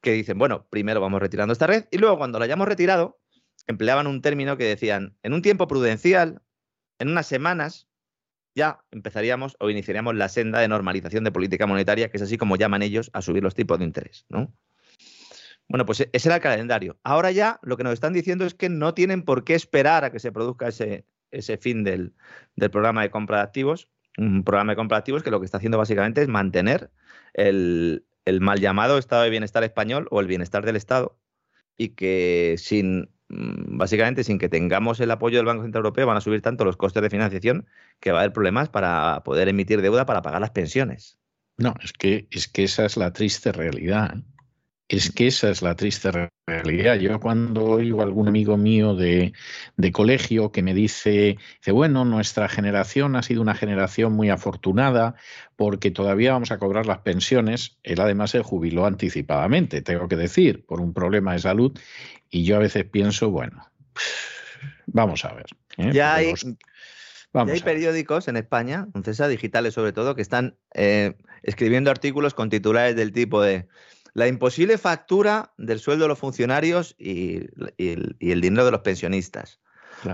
[0.00, 3.20] Que dicen, bueno, primero vamos retirando esta red y luego cuando la hayamos retirado,
[3.66, 6.42] empleaban un término que decían, en un tiempo prudencial,
[6.98, 7.88] en unas semanas,
[8.54, 12.56] ya empezaríamos o iniciaríamos la senda de normalización de política monetaria, que es así como
[12.56, 14.52] llaman ellos a subir los tipos de interés, ¿no?
[15.70, 16.98] Bueno, pues ese era el calendario.
[17.02, 20.12] Ahora ya lo que nos están diciendo es que no tienen por qué esperar a
[20.12, 22.12] que se produzca ese, ese fin del,
[22.56, 25.46] del programa de compra de activos, un programa de compra de activos que lo que
[25.46, 26.90] está haciendo básicamente es mantener
[27.32, 31.16] el, el mal llamado estado de bienestar español o el bienestar del Estado
[31.76, 36.16] y que sin Mm, básicamente sin que tengamos el apoyo del Banco Central Europeo van
[36.16, 37.66] a subir tanto los costes de financiación
[38.00, 41.16] que va a haber problemas para poder emitir deuda para pagar las pensiones.
[41.56, 44.16] No, es que, es que esa es la triste realidad.
[44.16, 44.22] ¿eh?
[44.90, 46.10] Es que esa es la triste
[46.48, 46.96] realidad.
[46.96, 49.32] Yo cuando oigo a algún amigo mío de,
[49.76, 55.14] de, colegio que me dice, dice, bueno, nuestra generación ha sido una generación muy afortunada
[55.54, 57.78] porque todavía vamos a cobrar las pensiones.
[57.84, 61.78] Él además se jubiló anticipadamente, tengo que decir, por un problema de salud.
[62.28, 63.70] Y yo a veces pienso, bueno,
[64.86, 65.46] vamos a ver.
[65.76, 65.90] ¿eh?
[65.92, 66.34] Ya hay,
[67.32, 72.96] hay periódicos en España, César, digitales sobre todo, que están eh, escribiendo artículos con titulares
[72.96, 73.68] del tipo de
[74.14, 79.60] la imposible factura del sueldo de los funcionarios y, el, dinero de los pensionistas.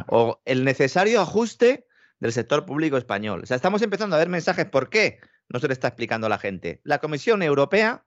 [0.09, 1.87] O el necesario ajuste
[2.19, 3.43] del sector público español.
[3.43, 4.67] O sea, estamos empezando a ver mensajes.
[4.67, 5.21] ¿Por qué?
[5.49, 6.81] No se le está explicando a la gente.
[6.83, 8.05] La Comisión Europea,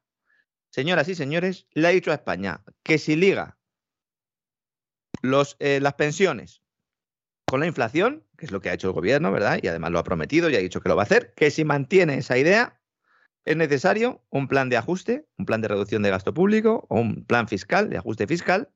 [0.71, 3.57] señoras y señores, le ha dicho a España que si liga
[5.21, 6.61] los, eh, las pensiones
[7.45, 9.59] con la inflación, que es lo que ha hecho el gobierno, ¿verdad?
[9.61, 11.65] Y además lo ha prometido y ha dicho que lo va a hacer, que si
[11.65, 12.78] mantiene esa idea,
[13.45, 17.25] es necesario un plan de ajuste, un plan de reducción de gasto público o un
[17.25, 18.69] plan fiscal, de ajuste fiscal,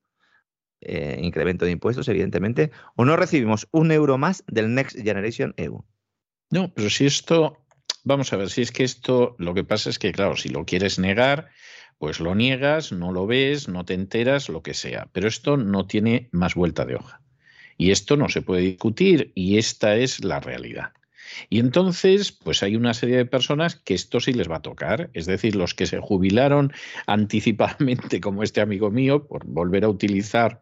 [0.82, 5.86] eh, incremento de impuestos, evidentemente, o no recibimos un euro más del Next Generation EU.
[6.50, 7.66] No, pero si esto,
[8.04, 10.66] vamos a ver, si es que esto, lo que pasa es que, claro, si lo
[10.66, 11.50] quieres negar,
[11.98, 15.08] pues lo niegas, no lo ves, no te enteras, lo que sea.
[15.14, 17.22] Pero esto no tiene más vuelta de hoja.
[17.78, 20.92] Y esto no se puede discutir y esta es la realidad.
[21.50, 25.10] Y entonces, pues hay una serie de personas que esto sí les va a tocar,
[25.14, 26.72] es decir, los que se jubilaron
[27.08, 30.62] anticipadamente, como este amigo mío, por volver a utilizar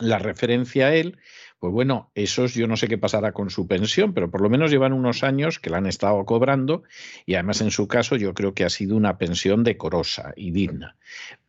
[0.00, 1.18] la referencia a él,
[1.58, 4.70] pues bueno, esos yo no sé qué pasará con su pensión, pero por lo menos
[4.70, 6.82] llevan unos años que la han estado cobrando
[7.24, 10.96] y además en su caso yo creo que ha sido una pensión decorosa y digna.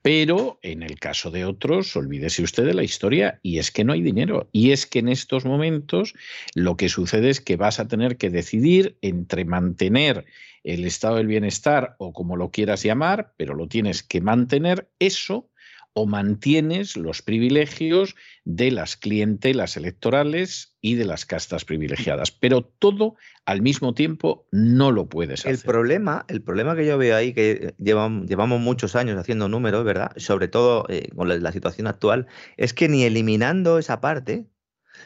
[0.02, 3.92] Pero en el caso de otros, olvídese usted de la historia y es que no
[3.92, 4.48] hay dinero.
[4.54, 6.14] Y es que en estos momentos
[6.56, 10.26] lo que sucede es que vas a tener que decidir entre mantener
[10.64, 15.50] el estado del bienestar o como lo quieras llamar, pero lo tienes que mantener eso
[15.98, 22.30] o mantienes los privilegios de las clientelas electorales y de las castas privilegiadas.
[22.30, 23.16] Pero todo
[23.48, 25.54] al mismo tiempo no lo puedes hacer.
[25.54, 29.84] El problema, el problema que yo veo ahí, que llevamos, llevamos muchos años haciendo números,
[29.86, 30.12] ¿verdad?
[30.18, 34.46] Sobre todo eh, con la, situación actual, es que ni eliminando esa parte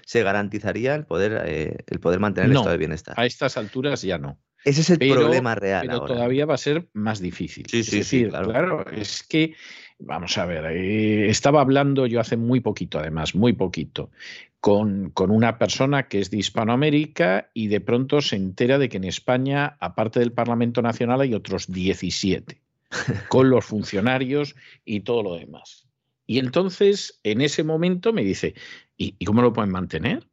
[0.05, 3.15] se garantizaría el poder, eh, el poder mantener el estado de bienestar.
[3.17, 4.37] A estas alturas ya no.
[4.63, 5.87] Ese es el problema real.
[5.87, 7.65] Pero todavía va a ser más difícil.
[7.69, 8.85] Sí, sí, sí, claro.
[8.91, 9.55] Es que
[10.03, 14.09] Vamos a ver, eh, estaba hablando yo hace muy poquito, además, muy poquito,
[14.59, 18.97] con, con, una persona que es de Hispanoamérica y de pronto se entera de que
[18.97, 22.61] en España, aparte del Parlamento Nacional, hay otros 17,
[23.29, 25.87] con los funcionarios y todo lo demás.
[26.25, 28.55] Y entonces, en ese momento me dice,
[28.97, 30.27] ¿y, ¿y cómo lo pueden mantener?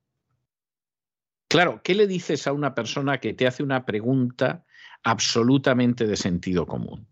[1.49, 4.65] Claro, ¿qué le dices a una persona que te hace una pregunta
[5.03, 7.07] absolutamente de sentido común?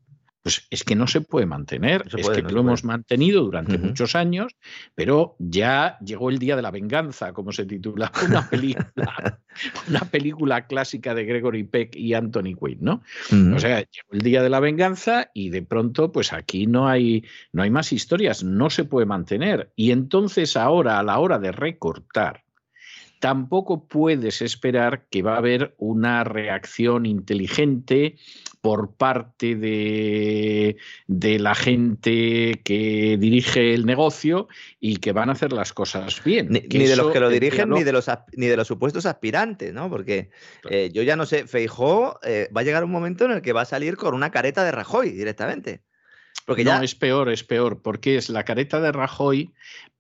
[0.46, 2.05] pues es que no se puede mantener.
[2.16, 4.55] es que lo hemos mantenido durante muchos años,
[4.94, 9.40] pero ya llegó el día de la venganza, como se titula una película,
[9.88, 13.03] una película clásica de Gregory Peck y Anthony Quinn, ¿no?
[13.57, 17.25] O sea, llegó el día de la venganza y de pronto, pues aquí no hay,
[17.51, 19.72] no hay más historias, no se puede mantener.
[19.75, 22.46] Y entonces ahora, a la hora de recortar,
[23.20, 28.16] tampoco puedes esperar que va a haber una reacción inteligente
[28.61, 30.76] por parte de,
[31.07, 34.48] la gente que dirige el negocio
[34.81, 36.48] y que van a hacer las cosas bien.
[36.50, 39.88] Ni, de los que lo dirigen, ni de los, ni de los supuestos aspirantes, ¿no?
[39.88, 40.31] Porque
[40.68, 43.52] eh, yo ya no sé, Feijó eh, va a llegar un momento en el que
[43.52, 45.83] va a salir con una careta de Rajoy directamente.
[46.44, 49.53] Porque no, es peor, es peor, porque es la careta de Rajoy,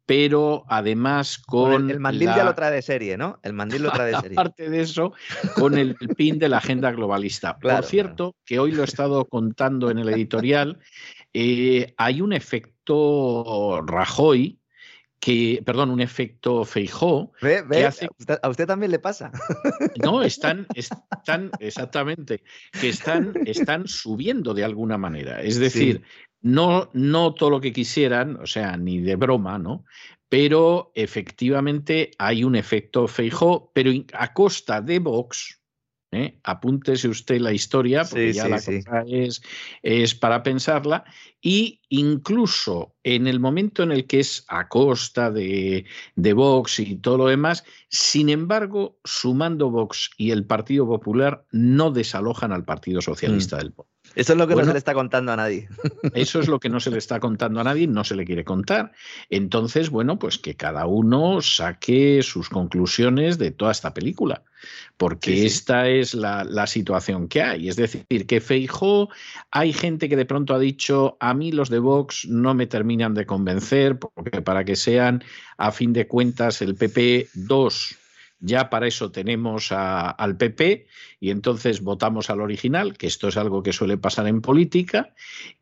[0.06, 1.90] pero además con...
[1.90, 3.40] el, mandil ya lo trae de serie, ¿no?
[3.42, 4.38] El mandil lo trae de serie.
[4.38, 5.12] Aparte de eso,
[5.56, 7.58] con el pin de la agenda globalista.
[7.58, 10.78] Por cierto, que hoy lo he estado contando en el editorial,
[11.34, 14.58] eh, hay un efecto Rajoy,
[15.26, 17.32] que, perdón, un efecto Feijó.
[17.42, 19.32] ¿Ve, A, usted, también le pasa.
[20.00, 22.44] No, están, están exactamente,
[22.80, 25.42] que están, están subiendo de alguna manera.
[25.42, 26.02] Es decir,
[26.42, 29.84] no, no todo lo que quisieran, o sea, ni de broma, ¿no?
[30.28, 35.60] Pero efectivamente hay un efecto Feijó, pero a costa de Vox,
[36.12, 36.38] ¿eh?
[36.42, 39.42] apúntese usted la historia, porque ya la cosa es,
[39.82, 41.04] es, para pensarla,
[41.40, 46.96] y incluso en el momento en el que es a costa de, de, Vox y
[46.96, 53.00] todo lo demás, sin embargo, sumando Vox y el Partido Popular, no desalojan al Partido
[53.00, 53.58] Socialista mm.
[53.60, 53.95] del Pueblo.
[54.16, 55.68] Eso es lo que no se le está contando a nadie.
[56.14, 58.44] Eso es lo que no se le está contando a nadie, no se le quiere
[58.44, 58.92] contar.
[59.28, 64.42] Entonces, bueno, pues que cada uno saque sus conclusiones de toda esta película,
[64.96, 67.68] porque esta es la, situación que hay.
[67.68, 69.10] Es decir, que Feijó,
[69.50, 73.12] hay gente que de pronto ha dicho, a mí los de Vox no me terminan
[73.12, 75.22] de convencer, porque para que sean,
[75.58, 77.98] a fin de cuentas, el PP 2
[78.38, 80.86] ya para eso tenemos al PP
[81.20, 85.14] y entonces votamos al original, que esto es algo que suele pasar en política,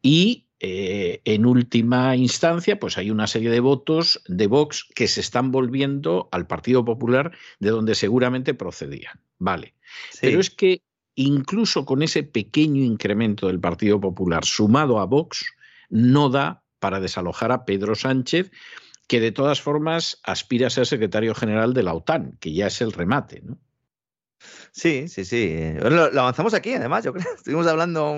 [0.02, 5.20] y eh, en última instancia, pues hay una serie de votos de Vox que se
[5.20, 9.20] están volviendo al Partido Popular de donde seguramente procedían.
[9.38, 9.74] Vale.
[10.20, 10.80] Pero es que
[11.16, 15.44] incluso con ese pequeño incremento del Partido Popular sumado a Vox,
[15.90, 18.50] no da para desalojar a Pedro Sánchez,
[19.06, 22.80] que de todas formas aspira a ser secretario general de la OTAN, que ya es
[22.80, 23.58] el remate, ¿no?
[24.72, 25.74] Sí, sí, sí.
[25.78, 27.32] Lo, avanzamos aquí, además, yo creo.
[27.36, 28.14] Estuvimos hablando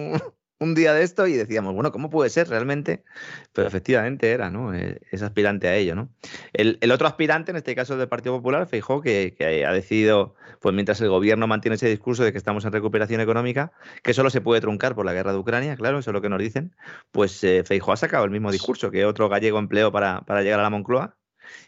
[0.59, 3.05] un día de esto y decíamos, bueno, ¿cómo puede ser realmente?
[3.53, 4.75] Pero efectivamente era, ¿no?
[4.75, 6.09] Eh, es aspirante a ello, ¿no?
[6.53, 10.75] El, otro aspirante, en este caso del Partido Popular, Feijó, que, que, ha decidido, pues
[10.75, 14.41] mientras el gobierno mantiene ese discurso de que estamos en recuperación económica, que solo se
[14.41, 16.75] puede truncar por la guerra de Ucrania, claro, eso es lo que nos dicen,
[17.13, 20.61] pues eh, Feijó ha sacado el mismo discurso que otro gallego empleó para, para llegar
[20.61, 21.17] a la Moncloa,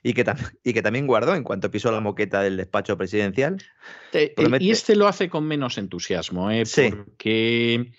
[0.02, 0.24] y que,
[0.64, 3.58] y que, también guardó en cuanto pisó la moqueta del despacho presidencial.
[4.12, 6.66] Eh, y este lo hace con menos entusiasmo, ¿eh?
[6.66, 6.90] Sí.
[6.90, 7.92] porque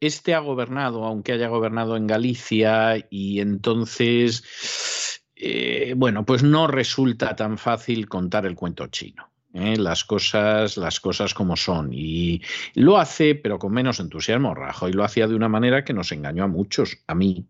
[0.00, 7.34] este ha gobernado, aunque haya gobernado en Galicia, y entonces, eh, bueno, pues no resulta
[7.36, 9.30] tan fácil contar el cuento chino.
[9.54, 9.76] ¿eh?
[9.76, 11.90] Las cosas, las cosas como son.
[11.92, 12.42] Y
[12.74, 14.54] lo hace, pero con menos entusiasmo.
[14.54, 17.46] Rajoy lo hacía de una manera que nos engañó a muchos, a mí.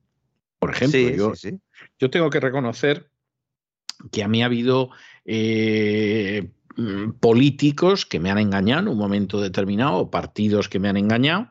[0.59, 1.33] Por ejemplo, yo,
[1.99, 3.11] yo tengo que reconocer
[4.11, 4.91] que a mí ha habido
[5.25, 10.91] eh, Mm, políticos que me han engañado en un momento determinado o partidos que me
[10.91, 11.49] han engañado.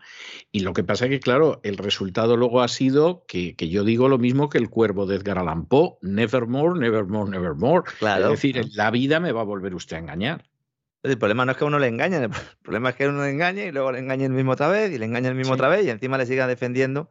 [0.55, 4.07] Y lo que pasa es que, claro, el resultado luego ha sido que, yo digo
[4.07, 7.83] lo mismo que el cuervo de Edgar Allan Poe, nevermore, nevermore, nevermore.
[7.99, 8.27] Claro.
[8.27, 10.45] Es decir, en la vida me va a volver usted a engañar.
[11.03, 12.29] El problema no es que uno le engañe, el
[12.63, 14.97] problema es que uno le engañe y luego le engañe el mismo otra vez y
[14.97, 17.09] le engañe el mismo otra vez y encima le siga defendiendo,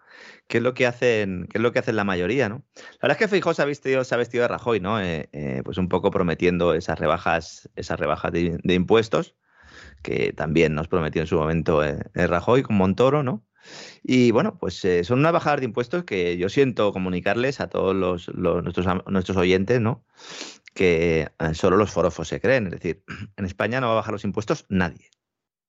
[0.49, 2.65] que es lo que hacen, que es lo que hacen la mayoría, ¿no?
[2.75, 5.03] La verdad es que Feijóo se ha vestido, se ha vestido de Rajoy, ¿no?
[5.03, 9.35] Eh, eh, pues un poco prometiendo esas rebajas, esas rebajas de, impuestos,
[10.05, 13.45] que también nos prometió en su momento eh, Rajoy con Montoro, ¿no?
[14.03, 18.29] Y bueno, pues son unas bajadas de impuestos que yo siento comunicarles a todos los,
[18.35, 20.05] nuestros, nuestros oyentes, ¿no?
[20.75, 22.67] que eh, solo los forofos se creen.
[22.67, 23.03] Es decir,
[23.37, 25.09] en España no va a bajar los impuestos nadie.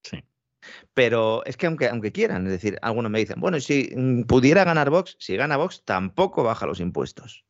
[0.04, 0.24] Sí.
[0.93, 4.63] Pero es que aunque, aunque quieran, es decir, algunos me dicen, bueno, si mm, pudiera
[4.63, 7.45] ganar Vox, si gana Vox, tampoco baja los impuestos.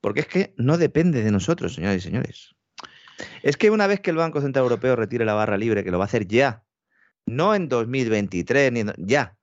[0.00, 2.54] Porque es que no depende de nosotros, señores y señores.
[3.42, 5.98] Es que una vez que el Banco Central Europeo retire la barra libre, que lo
[5.98, 6.64] va a hacer ya,
[7.26, 9.36] no en 2023, ni ya,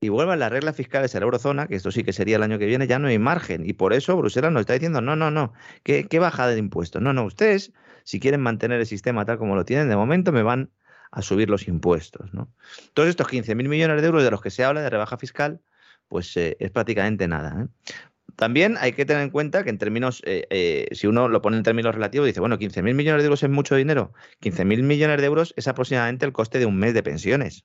[0.00, 2.58] y vuelvan las reglas fiscales a la eurozona, que esto sí que sería el año
[2.58, 3.68] que viene, ya no hay margen.
[3.68, 5.52] Y por eso Bruselas nos está diciendo, no, no, no,
[5.82, 7.02] ¿qué, bajada de impuestos?
[7.02, 7.72] No, no, ustedes,
[8.04, 10.70] si quieren mantener el sistema tal como lo tienen, de momento me van
[11.10, 12.32] a subir los impuestos.
[12.32, 12.52] ¿no?
[12.94, 15.60] Todos estos 15.000 millones de euros de los que se habla de rebaja fiscal,
[16.06, 17.62] pues eh, es prácticamente nada.
[17.62, 17.92] ¿eh?
[18.38, 21.64] También hay que tener en cuenta que en términos, eh, si uno lo pone en
[21.64, 24.12] términos relativos, dice, bueno, 15.000 millones de euros es mucho dinero.
[24.40, 27.64] 15.000 millones de euros es aproximadamente el coste de un mes de pensiones.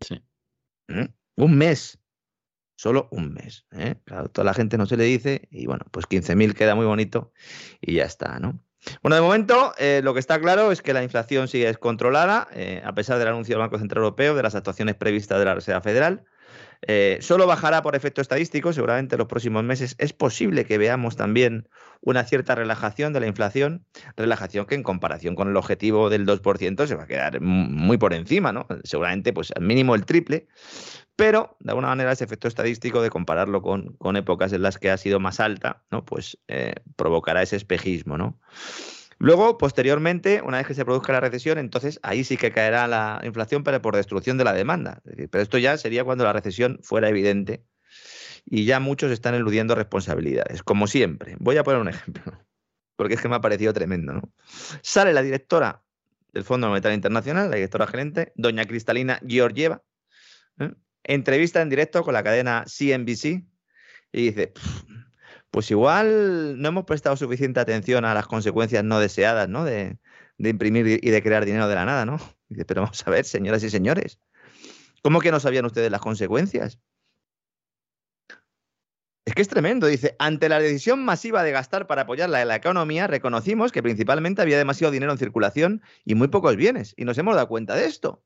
[0.00, 0.22] Sí.
[0.88, 1.04] ¿Mm?
[1.36, 1.98] Un mes.
[2.74, 3.66] Solo un mes.
[3.72, 3.96] ¿eh?
[4.04, 7.32] Claro, toda la gente no se le dice y bueno, pues 15.000 queda muy bonito
[7.82, 8.64] y ya está, ¿no?
[9.02, 12.80] Bueno, de momento eh, lo que está claro es que la inflación sigue descontrolada, eh,
[12.84, 15.80] a pesar del anuncio del Banco Central Europeo de las actuaciones previstas de la Reserva
[15.80, 16.24] Federal.
[16.86, 19.94] Eh, solo bajará por efecto estadístico, seguramente en los próximos meses.
[19.98, 21.68] Es posible que veamos también
[22.00, 23.84] una cierta relajación de la inflación,
[24.16, 28.14] relajación que en comparación con el objetivo del 2% se va a quedar muy por
[28.14, 28.66] encima, ¿no?
[28.84, 30.46] Seguramente, pues al mínimo el triple,
[31.16, 34.96] pero de alguna manera ese efecto estadístico de compararlo con, épocas en las que ha
[34.96, 36.04] sido más alta, ¿no?
[36.04, 38.38] Pues eh, provocará ese espejismo, ¿no?
[39.18, 43.20] Luego, posteriormente, una vez que se produzca la recesión, entonces ahí sí que caerá la
[43.24, 45.02] inflación, pero por destrucción de la demanda.
[45.30, 47.64] pero esto ya sería cuando la recesión fuera evidente
[48.44, 51.36] y ya muchos están eludiendo responsabilidades, como siempre.
[51.40, 52.22] Voy a poner un ejemplo,
[52.96, 54.12] porque es que me ha parecido tremendo.
[54.12, 54.22] ¿no?
[54.82, 55.82] Sale la directora
[56.32, 59.82] del Fondo Monetario Internacional, la directora gerente, doña Cristalina Georgieva,
[60.60, 60.72] ¿eh?
[61.02, 63.42] entrevista en directo con la cadena CNBC
[64.12, 64.52] y dice,
[65.50, 69.64] pues igual no hemos prestado suficiente atención a las consecuencias no deseadas, ¿no?
[69.64, 69.98] De,
[70.38, 72.18] imprimir y de crear dinero de la nada, ¿no?
[72.48, 74.20] Dice, pero vamos a ver, señoras y señores,
[75.02, 76.78] ¿cómo que no sabían ustedes las consecuencias?
[79.26, 82.56] Es que es tremendo, dice, ante la decisión masiva de gastar para apoyar la, la
[82.56, 87.18] economía, reconocimos que principalmente había demasiado dinero en circulación y muy pocos bienes, y nos
[87.18, 88.24] hemos dado cuenta de esto.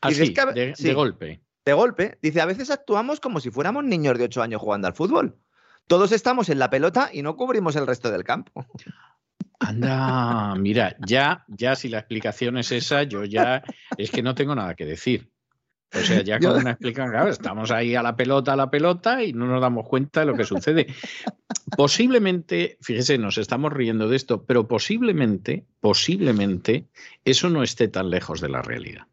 [0.00, 1.42] Así, de, golpe.
[1.64, 2.18] De golpe.
[2.22, 5.36] Dice, a veces actuamos como si fuéramos niños de 8 años jugando al fútbol.
[5.88, 8.66] Todos estamos en la pelota y no cubrimos el resto del campo.
[9.58, 13.64] Anda, mira, ya, ya si la explicación es esa, yo ya
[13.96, 15.30] es que no tengo nada que decir.
[15.94, 19.24] O sea, ya con una explicación, claro, estamos ahí a la pelota, a la pelota
[19.24, 20.86] y no nos damos cuenta de lo que sucede.
[21.76, 26.86] Posiblemente, fíjese, nos estamos riendo de esto, pero posiblemente, posiblemente,
[27.24, 29.06] eso no esté tan lejos de la realidad.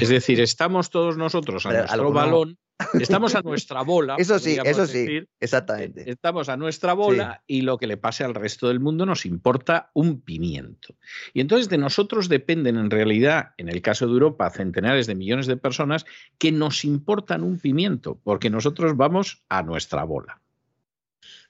[0.00, 2.56] Es decir, estamos todos nosotros a nuestro balón
[3.00, 4.16] Estamos a nuestra bola.
[4.18, 6.10] Eso sí, eso sí, exactamente.
[6.10, 9.90] Estamos a nuestra bola y lo que le pase al resto del mundo nos importa
[9.94, 10.94] un pimiento.
[11.32, 15.46] Y entonces de nosotros dependen en realidad, en el caso de Europa, centenares de millones
[15.46, 16.06] de personas
[16.38, 20.40] que nos importan un pimiento, porque nosotros vamos a nuestra bola.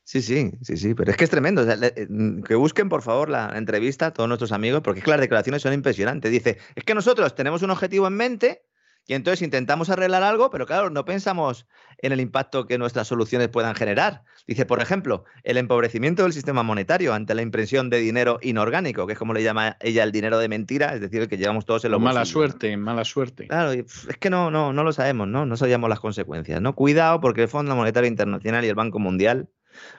[0.03, 1.65] Sí, sí, sí, sí, pero es que es tremendo.
[1.65, 5.21] Mm, que busquen, por favor, la entrevista a todos nuestros amigos, porque es que las
[5.21, 6.33] declaraciones son impresionantes.
[6.33, 8.63] Dice, es que nosotros tenemos un objetivo en mente
[9.07, 11.67] y entonces intentamos arreglar algo, pero claro, no pensamos
[11.99, 14.23] en el impacto que nuestras soluciones puedan generar.
[14.47, 19.15] Dice, por ejemplo, el empobrecimiento del sistema monetario ante la impresión de dinero inorgánico, que
[19.15, 21.85] es como le llama ella el dinero de mentira, es decir, el que llevamos todos
[21.85, 23.49] en los Mala suerte, mala suerte.
[23.49, 25.45] Claro, es que no, no, no lo sabemos, ¿no?
[25.45, 26.75] No sabíamos las consecuencias, ¿no?
[26.75, 29.49] Cuidado, porque el Fondo Monetario Internacional y el Banco Mundial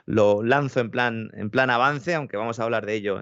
[0.06, 3.22] lo lanzo en plan, en plan avance, aunque vamos a hablar de ello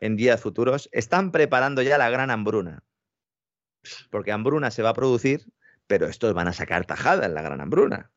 [0.00, 2.82] en, días futuros, están preparando ya la gran hambruna.
[4.10, 5.46] Porque hambruna se va a producir,
[5.86, 8.10] pero estos van a sacar tajada en la gran hambruna.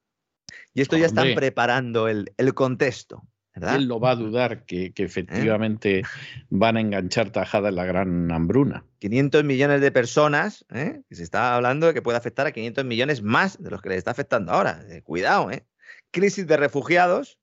[0.73, 3.23] Y esto ya están preparando el, contexto.
[3.53, 3.75] ¿verdad?
[3.75, 4.93] Él lo va a dudar que, ¿Eh?
[4.97, 6.03] efectivamente
[6.49, 8.85] van a enganchar tajada en la gran hambruna.
[8.99, 11.01] 500 millones de personas, ¿eh?
[11.07, 13.89] que se está hablando de que puede afectar a 500 millones más de los que
[13.89, 14.83] les está afectando ahora.
[14.89, 15.65] Eh, cuidado, ¿eh?
[16.11, 17.39] Crisis de refugiados,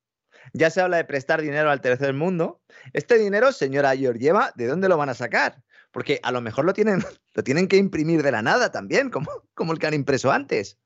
[0.53, 2.61] ya se habla de prestar dinero al tercer mundo.
[2.93, 5.63] Este dinero, señora Georgieva, ¿de dónde lo van a sacar?
[5.93, 9.11] Porque a lo mejor lo tienen, lo tienen que imprimir de la nada también,
[9.55, 10.79] como, el que han impreso antes.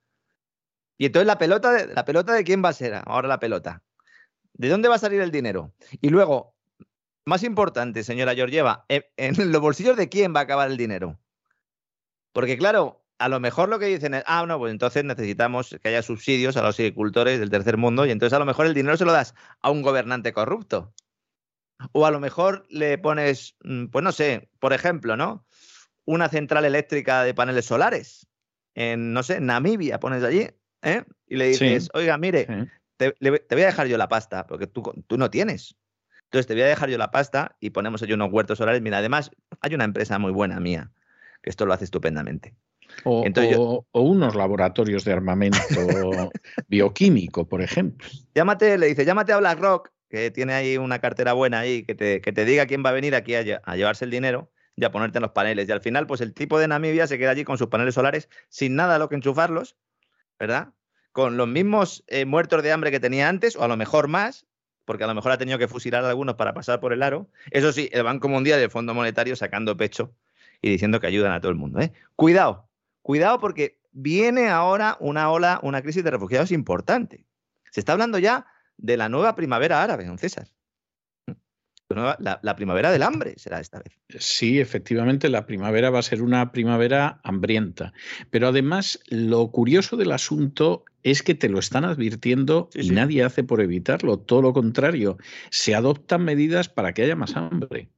[0.99, 3.83] Y entonces la pelota, de, la pelota de quién va a ser ahora la pelota.
[4.53, 5.75] ¿De dónde va a salir el dinero?
[6.01, 6.55] Y luego,
[7.27, 11.19] más importante, señora Georgieva, ¿en los bolsillos de quién va a acabar el dinero?
[12.33, 15.89] Porque claro, a lo mejor lo que dicen es, ah, no, pues entonces necesitamos que
[15.89, 18.97] haya subsidios a los agricultores del tercer mundo y entonces a lo mejor el dinero
[18.97, 20.93] se lo das a un gobernante corrupto.
[21.93, 25.47] O a lo mejor le pones, mm, pues no sé, por ejemplo, ¿no?
[26.05, 28.27] Una central eléctrica de paneles solares.
[28.75, 30.49] En, no sé, Namibia pones allí,
[30.83, 31.05] ¿eh?
[31.27, 32.47] Y le dices, oiga, mire,
[32.97, 35.77] te, voy a dejar yo la pasta, porque tú, tú no tienes.
[36.25, 38.83] Entonces te voy a dejar yo la pasta y ponemos allí unos huertos solares.
[38.83, 40.91] Mira, además, hay una empresa muy buena mía,
[41.43, 42.55] que esto lo hace estupendamente.
[43.05, 45.59] O, unos laboratorios de armamento
[46.69, 48.09] bioquímico, por ejemplo.
[48.35, 52.21] Llámate, le dice, llámate a BlackRock, que tiene ahí una cartera buena ahí, que te,
[52.21, 55.19] que te diga quién va a venir aquí a, llevarse el dinero y a ponerte
[55.19, 55.69] en los paneles.
[55.69, 58.29] Y al final, pues el tipo de Namibia se queda allí con sus paneles solares
[58.49, 59.77] sin nada a lo que enchufarlos,
[60.39, 60.73] ¿verdad?
[61.13, 64.47] Con los mismos eh, muertos de hambre que tenía antes, o a lo mejor más,
[64.85, 67.29] porque a lo mejor ha tenido que fusilar a algunos para pasar por el aro.
[67.51, 70.15] Eso sí, el Banco Mundial y el Fondo Monetario sacando pecho
[70.63, 71.81] y diciendo que ayudan a todo el mundo.
[71.81, 71.93] ¿eh?
[72.15, 72.67] Cuidado,
[73.07, 77.25] Cuidado porque viene ahora una ola, una crisis de refugiados importante.
[77.71, 78.49] Se está hablando ya
[78.79, 80.49] de la nueva primavera árabe, don César.
[81.89, 83.93] La, la, primavera del hambre será esta vez.
[84.19, 87.93] Sí, efectivamente, la primavera va a ser una primavera hambrienta.
[88.31, 93.45] Pero además, lo curioso del asunto es que te lo están advirtiendo y nadie hace
[93.45, 94.19] por evitarlo.
[94.19, 95.17] Todo lo contrario,
[95.51, 97.89] se adoptan medidas para que haya más hambre.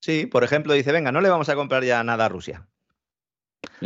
[0.00, 2.66] Sí, por ejemplo, dice, venga, no le vamos a comprar ya nada a Rusia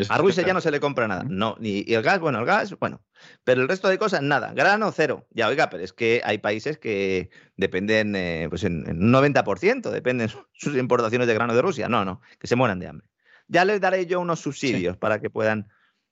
[0.08, 1.24] a Rusia ya no se le compra nada.
[1.28, 3.02] No, ni y el gas, bueno, el gas, bueno.
[3.44, 4.52] Pero el resto de cosas, nada.
[4.52, 5.26] Grano, cero.
[5.30, 10.28] Ya, oiga, pero es que hay países que dependen, eh, pues en, un 90% dependen
[10.52, 11.88] sus importaciones de grano de Rusia.
[11.88, 13.08] No, no, que se mueran de hambre.
[13.48, 15.68] Ya les daré yo unos subsidios para que puedan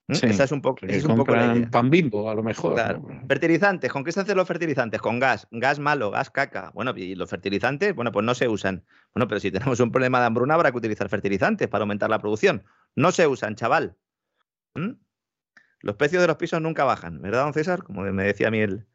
[0.09, 1.35] esa es un poco, es un poco
[1.71, 2.81] pan bimbo, a lo mejor.
[3.29, 5.03] Fertilizantes, ¿con qué se hacen los fertilizantes?
[5.03, 6.71] Con gas, gas malo, gas caca.
[6.73, 8.85] Bueno, y los fertilizantes, bueno, pues no se usan.
[9.15, 12.19] Bueno, pero si tenemos un problema de hambruna habrá que utilizar fertilizantes para aumentar la
[12.19, 12.65] producción.
[12.99, 13.97] No se usan, chaval.
[14.75, 14.95] ¿Mm?
[15.81, 17.85] Los precios de los pisos nunca bajan, ¿verdad, don César?
[17.85, 18.87] Como me decía a mí el,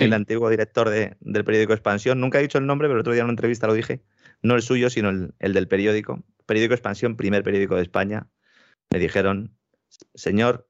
[0.00, 2.20] el antiguo director del periódico Expansión.
[2.20, 4.02] Nunca he dicho el nombre, pero el otro día en una entrevista lo dije.
[4.42, 6.24] No el suyo, sino el, el del periódico.
[6.46, 8.26] Periódico Expansión, primer periódico de España.
[8.90, 9.56] Me dijeron,
[10.14, 10.68] señor,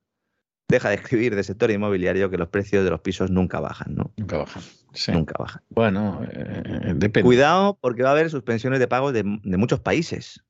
[0.68, 4.12] deja de escribir de sector inmobiliario que los precios de los pisos nunca bajan, ¿no?
[4.16, 4.62] Nunca bajan.
[5.14, 5.62] Nunca bajan.
[5.70, 7.22] Bueno, eh, depende.
[7.22, 10.44] Cuidado porque va a haber suspensiones de pagos de, muchos países.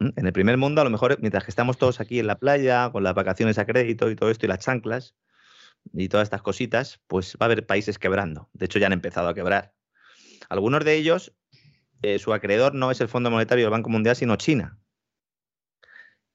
[0.00, 2.90] En el primer mundo, a lo mejor, mientras que estamos todos aquí en la playa,
[2.90, 5.14] con las vacaciones a crédito y todo esto, y las chanclas,
[5.92, 8.48] y todas estas cositas, pues va a haber países quebrando.
[8.54, 9.74] De hecho, ya han empezado a quebrar.
[10.48, 11.34] Algunos de ellos,
[12.02, 14.78] eh, su acreedor no es el Fondo Monetario del Banco Mundial, sino China.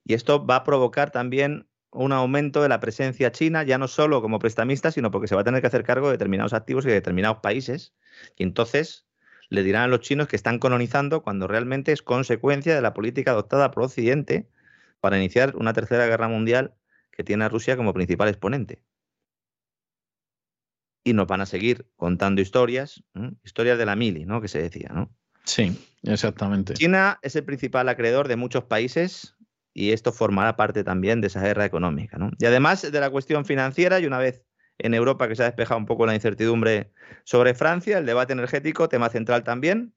[0.03, 4.21] Y esto va a provocar también un aumento de la presencia china, ya no solo
[4.21, 6.89] como prestamista, sino porque se va a tener que hacer cargo de determinados activos y
[6.89, 7.95] de determinados países.
[8.35, 9.07] Y entonces
[9.49, 13.31] le dirán a los chinos que están colonizando cuando realmente es consecuencia de la política
[13.31, 14.47] adoptada por Occidente
[14.99, 16.73] para iniciar una tercera guerra mundial
[17.11, 18.81] que tiene a Rusia como principal exponente.
[21.03, 23.03] Y nos van a seguir contando historias,
[23.43, 24.41] historias de la mili, ¿no?
[24.41, 25.15] Que se decía, ¿no?
[25.43, 26.73] Sí, exactamente.
[26.73, 29.35] China es el principal acreedor de muchos países
[29.75, 32.17] y esto formará parte también de esa guerra económica.
[32.17, 32.31] ¿no?
[32.39, 34.44] Y además de la cuestión financiera, y una vez
[34.77, 36.91] en Europa que se ha despejado un poco la incertidumbre
[37.23, 39.93] sobre Francia, el debate energético, tema central también,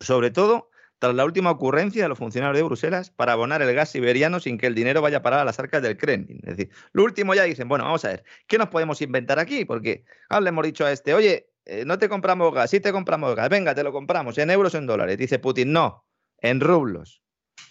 [0.00, 3.88] sobre todo tras la última ocurrencia de los funcionarios de Bruselas para abonar el gas
[3.88, 6.40] siberiano sin que el dinero vaya a parar a las arcas del Kremlin.
[6.42, 9.64] Es decir, lo último ya dicen, bueno, vamos a ver, ¿qué nos podemos inventar aquí?
[9.64, 12.92] Porque ahora le hemos dicho a este, oye, eh, no te compramos gas, sí te
[12.92, 15.16] compramos gas, venga, te lo compramos en euros o en dólares.
[15.16, 16.04] Dice Putin, no,
[16.38, 17.22] en rublos.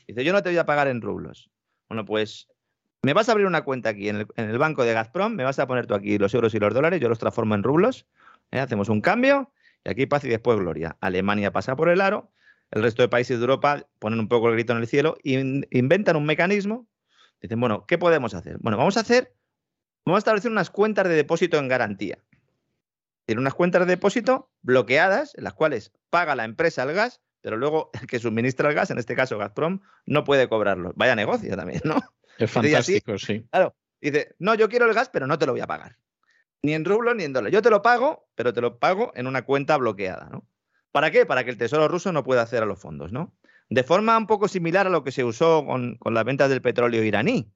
[0.08, 1.52] Dice, yo no te voy a pagar en rublos.
[1.88, 2.48] Bueno, pues
[3.02, 5.68] me vas a abrir una cuenta aquí en el, banco de Gazprom, me vas a
[5.68, 8.06] poner tú aquí los euros y los dólares, yo los transformo en rublos,
[8.52, 8.60] ¿eh?
[8.60, 9.52] hacemos un cambio
[9.86, 10.97] y aquí paz y después gloria.
[11.00, 12.32] Alemania pasa por el aro,
[12.72, 15.64] el resto de países de Europa ponen un poco el grito en el cielo e
[15.72, 16.88] inventan un mecanismo.
[17.41, 18.58] Dicen, bueno, ¿qué podemos hacer?
[18.60, 19.34] Bueno, vamos a hacer,
[20.06, 22.20] vamos a establecer unas cuentas de depósito en garantía.
[23.26, 27.56] Tiene unas cuentas de depósito bloqueadas en las cuales paga la empresa el gas, pero
[27.56, 30.91] luego el que suministra el gas, en este caso Gazprom, no puede cobrarlo.
[30.95, 32.02] Vaya negocio también, ¿no?
[32.40, 33.46] Es fantástico, sí.
[33.52, 35.98] Claro, dice, no, yo quiero el gas, pero no te lo voy a pagar.
[36.64, 37.54] Ni en rublos ni en dólares.
[37.54, 40.48] Yo te lo pago, pero te lo pago en una cuenta bloqueada, ¿no?
[40.92, 41.26] ¿Para qué?
[41.26, 43.34] Para que el Tesoro ruso no pueda hacer a los fondos, ¿no?
[43.70, 46.62] De forma un poco similar a lo que se usó con, con las ventas del
[46.62, 47.52] petróleo iraní,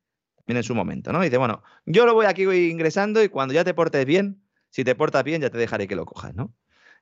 [0.47, 1.21] en su momento, ¿no?
[1.21, 4.95] Dice, bueno, yo lo voy aquí ingresando y cuando ya te portes bien, si te
[4.95, 6.53] portas bien, ya te dejaré que lo cojas, ¿no?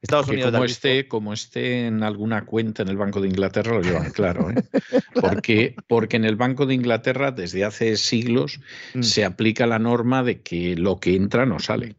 [0.01, 0.51] Estados Unidos.
[0.51, 4.49] Como esté, como esté en alguna cuenta en el Banco de Inglaterra, lo llevan claro.
[4.49, 4.55] ¿eh?
[5.21, 8.59] Porque, porque en el Banco de Inglaterra, desde hace siglos,
[8.95, 9.03] mm.
[9.03, 11.95] se aplica la norma de que lo que entra no sale.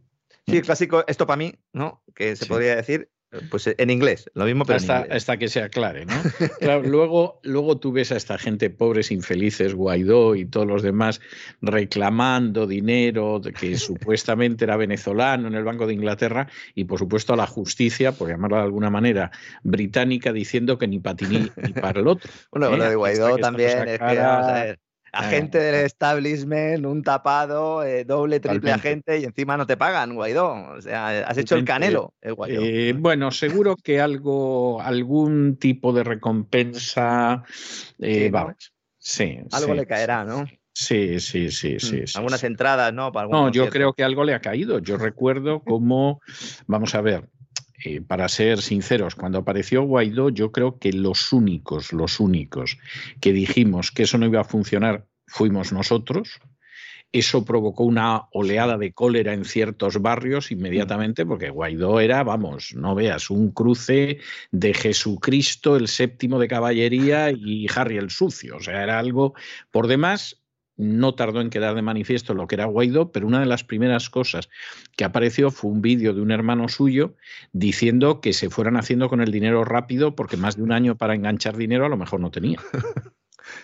[0.48, 2.02] Sí, el clásico, esto para mí, ¿no?
[2.16, 3.11] Que se podría decir,
[3.50, 6.12] pues en inglés, lo mismo, pero hasta, en hasta que se aclare, ¿no?
[6.84, 11.20] luego, luego tú ves a esta gente pobres, infelices, Guaidó y todos los demás
[11.60, 17.36] reclamando dinero que supuestamente era venezolano en el Banco de Inglaterra y por supuesto a
[17.36, 19.30] la justicia, por llamarla de alguna manera,
[19.62, 21.38] británica diciendo que ni para ti ni,
[21.80, 22.30] para el otro.
[22.50, 22.88] Bueno, lo ¿eh?
[22.90, 24.80] de Guaidó también es que, vamos a ver,
[25.52, 30.72] agente del establishment, un tapado, eh, doble, triple agente y encima no te pagan, Guaidó.
[30.72, 32.62] O sea, has hecho el canelo, el Guaidó.
[32.62, 37.44] Eh, bueno, seguro que algo, algún tipo de recompensa,
[37.98, 38.72] eh, vamos.
[38.98, 40.46] Sí, algo le caerá, ¿no?
[40.74, 42.00] Sí, sí, sí, sí.
[42.00, 43.10] Mm, algunas entradas, ¿no?
[43.10, 44.78] no, yo creo que algo le ha caído.
[44.78, 46.22] Yo recuerdo cómo,
[46.66, 47.28] vamos a ver,
[48.06, 52.78] para ser sinceros, cuando apareció Guaidó, yo creo que los únicos, los únicos
[53.20, 56.40] que dijimos que eso no iba a funcionar fuimos nosotros.
[57.12, 62.94] Eso provocó una oleada de cólera en ciertos barrios inmediatamente, porque Guaidó era, vamos, no
[62.94, 64.18] veas, un cruce
[64.50, 68.56] de Jesucristo, el séptimo de caballería y Harry el sucio.
[68.56, 69.34] O sea, era algo
[69.70, 70.41] por demás
[70.76, 74.10] no tardó en quedar de manifiesto lo que era Guaidó, pero una de las primeras
[74.10, 74.48] cosas
[74.96, 77.14] que apareció fue un vídeo de un hermano suyo
[77.52, 81.14] diciendo que se fueran haciendo con el dinero rápido porque más de un año para
[81.14, 82.58] enganchar dinero a lo mejor no tenía.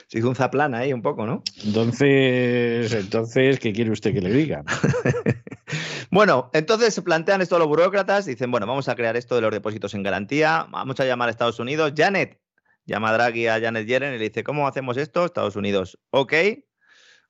[0.09, 1.43] Se hizo un zaplán ahí un poco, ¿no?
[1.65, 4.65] Entonces, entonces ¿qué quiere usted que le diga?
[6.11, 9.53] bueno, entonces se plantean esto los burócratas, dicen, bueno, vamos a crear esto de los
[9.53, 11.93] depósitos en garantía, vamos a llamar a Estados Unidos.
[11.97, 12.41] Janet,
[12.87, 15.25] llama a Draghi a Janet Yellen y le dice, ¿cómo hacemos esto?
[15.25, 16.33] Estados Unidos, ok,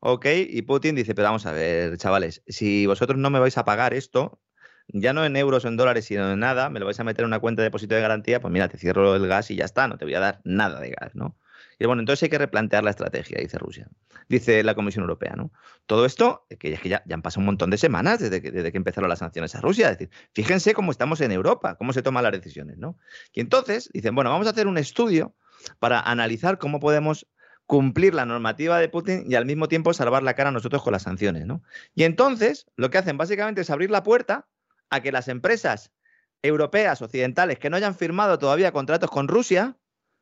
[0.00, 3.64] Ok, y Putin dice, pero vamos a ver, chavales, si vosotros no me vais a
[3.64, 4.40] pagar esto,
[4.88, 7.24] ya no en euros o en dólares, sino en nada, me lo vais a meter
[7.24, 9.64] en una cuenta de depósito de garantía, pues mira, te cierro el gas y ya
[9.64, 11.36] está, no te voy a dar nada de gas, ¿no?
[11.80, 13.88] Y bueno, entonces hay que replantear la estrategia, dice Rusia.
[14.28, 15.52] Dice la Comisión Europea, ¿no?
[15.86, 18.72] Todo esto, que, que ya, ya, han pasado un montón de semanas desde que, desde
[18.72, 19.90] que empezaron las sanciones a Rusia.
[19.90, 22.98] Es decir, fíjense cómo estamos en Europa, cómo se toman las decisiones, ¿no?
[23.32, 25.34] Y entonces dicen, bueno, vamos a hacer un estudio
[25.78, 27.28] para analizar cómo podemos
[27.68, 30.94] cumplir la normativa de Putin y al mismo tiempo salvar la cara a nosotros con
[30.94, 31.44] las sanciones.
[31.44, 31.62] ¿no?
[31.94, 34.48] Y entonces lo que hacen básicamente es abrir la puerta
[34.88, 35.92] a que las empresas
[36.40, 39.76] europeas, occidentales, que no hayan firmado todavía contratos con Rusia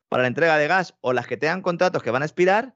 [0.08, 2.74] para la entrega de gas o las que tengan contratos que van a expirar,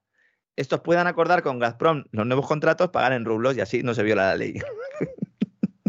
[0.55, 4.05] estos puedan acordar con Gazprom los nuevos contratos, pagar en rublos y así no se
[4.05, 4.55] viola la ley.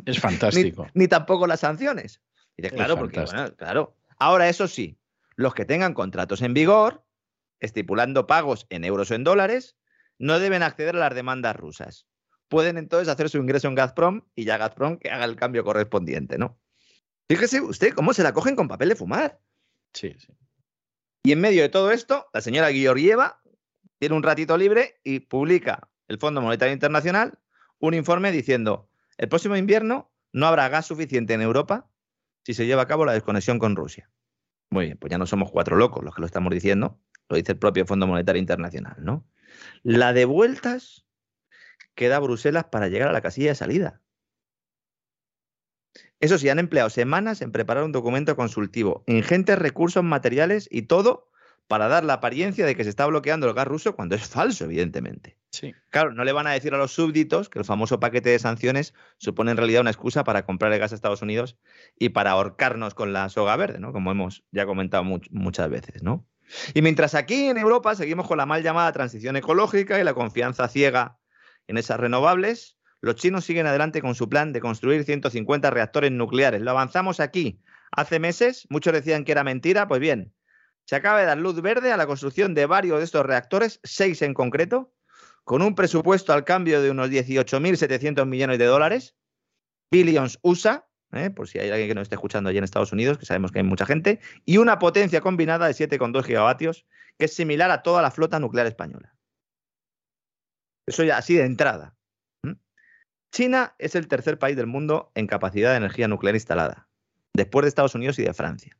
[0.03, 0.87] Es fantástico.
[0.95, 2.19] ni, tampoco las sanciones.
[2.57, 3.23] Y de, claro, porque,
[3.55, 3.95] claro.
[4.17, 4.97] Ahora, eso sí,
[5.35, 7.03] los que tengan contratos en vigor,
[7.61, 9.77] estipulando pagos en euros o en dólares,
[10.19, 12.07] no deben acceder a las demandas rusas.
[12.49, 16.37] Pueden entonces hacer su ingreso en Gazprom y ya Gazprom que haga el cambio correspondiente,
[16.37, 16.59] ¿no?
[17.29, 19.39] Fíjese usted cómo se la cogen con papel de fumar.
[19.93, 20.33] Sí, sí.
[21.23, 23.41] Y en medio de todo esto, la señora Georgieva
[23.99, 27.39] tiene un ratito libre y publica el Fondo Monetario Internacional
[27.79, 31.89] un informe diciendo, el próximo invierno no habrá gas suficiente en Europa
[32.43, 34.09] si se lleva a cabo la desconexión con Rusia.
[34.71, 36.99] Muy bien, pues ya no somos cuatro locos los que lo estamos diciendo,
[37.31, 39.25] lo dice el propio Fondo Monetario Internacional, ¿no?
[39.83, 41.05] La de vueltas
[41.95, 44.01] que da Bruselas para llegar a la casilla de salida.
[46.19, 51.31] Eso sí, han empleado semanas en preparar un documento consultivo, ingentes recursos materiales y todo
[51.67, 54.65] para dar la apariencia de que se está bloqueando el gas ruso cuando es falso,
[54.65, 55.37] evidentemente.
[55.51, 55.73] Sí.
[55.89, 58.93] Claro, no le van a decir a los súbditos que el famoso paquete de sanciones
[59.17, 61.57] supone en realidad una excusa para comprar el gas a Estados Unidos
[61.97, 63.93] y para ahorcarnos con la soga verde, ¿no?
[63.93, 66.27] Como hemos ya comentado muchas veces, ¿no?
[66.73, 70.67] Y mientras aquí en Europa seguimos con la mal llamada transición ecológica y la confianza
[70.67, 71.17] ciega
[71.67, 76.61] en esas renovables, los chinos siguen adelante con su plan de construir 150 reactores nucleares.
[76.61, 77.61] Lo avanzamos aquí.
[77.91, 80.33] Hace meses, muchos decían que era mentira, pues bien,
[80.85, 84.21] se acaba de dar luz verde a la construcción de varios de estos reactores, seis
[84.21, 84.93] en concreto,
[85.43, 89.15] con un presupuesto al cambio de unos 18.700 millones de dólares,
[89.89, 91.29] billions USA, ¿eh?
[91.29, 93.59] por si hay alguien que nos esté escuchando allí en Estados Unidos, que sabemos que
[93.59, 96.85] hay mucha gente, y una potencia combinada de 7,2 gigavatios,
[97.17, 99.15] que es similar a toda la flota nuclear española.
[100.87, 101.95] Eso ya así de entrada.
[103.31, 106.89] China es el tercer país del mundo en capacidad de energía nuclear instalada,
[107.33, 108.77] después de Estados Unidos y de Francia.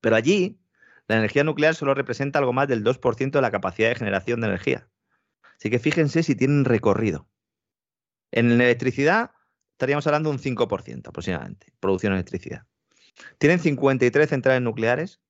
[0.00, 0.58] Pero allí,
[1.06, 4.48] la energía nuclear solo representa algo más del 2% de la capacidad de generación de
[4.48, 4.88] energía.
[5.56, 7.28] Así que fíjense si tienen recorrido.
[8.32, 9.30] En electricidad
[9.74, 12.66] estaríamos hablando de un 5% aproximadamente, producción de electricidad.
[13.38, 15.20] Tienen 53 centrales nucleares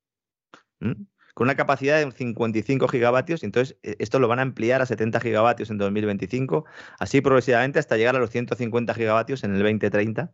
[0.78, 5.18] con una capacidad de 55 gigavatios, entonces e, esto lo van a ampliar a 70
[5.20, 6.64] gigavatios en 2025,
[6.98, 10.32] así progresivamente hasta llegar a los 150 gigavatios en el 2030,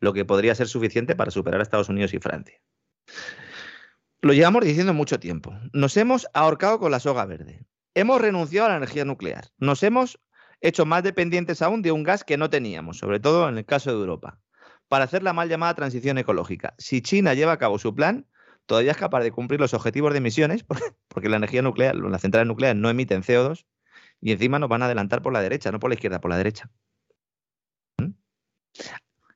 [0.00, 2.60] lo que podría ser suficiente para superar a Estados Unidos y Francia.
[4.20, 5.54] Lo llevamos diciendo mucho tiempo.
[5.72, 7.64] Nos hemos ahorcado con la soga verde.
[7.94, 9.48] Hemos renunciado a la energía nuclear.
[9.58, 10.18] Nos hemos
[10.60, 13.90] hecho más dependientes aún de un gas que no teníamos, sobre todo en el caso
[13.90, 14.40] de Europa,
[14.88, 16.74] para hacer la mal llamada transición ecológica.
[16.78, 18.26] Si China lleva a cabo su plan,
[18.66, 20.64] todavía es capaz de cumplir los objetivos de emisiones,
[21.08, 23.64] porque la energía nuclear, las centrales nucleares no emiten CO2,
[24.20, 26.36] y encima nos van a adelantar por la derecha, no por la izquierda, por la
[26.36, 26.70] derecha.
[27.98, 28.12] ¿Mm?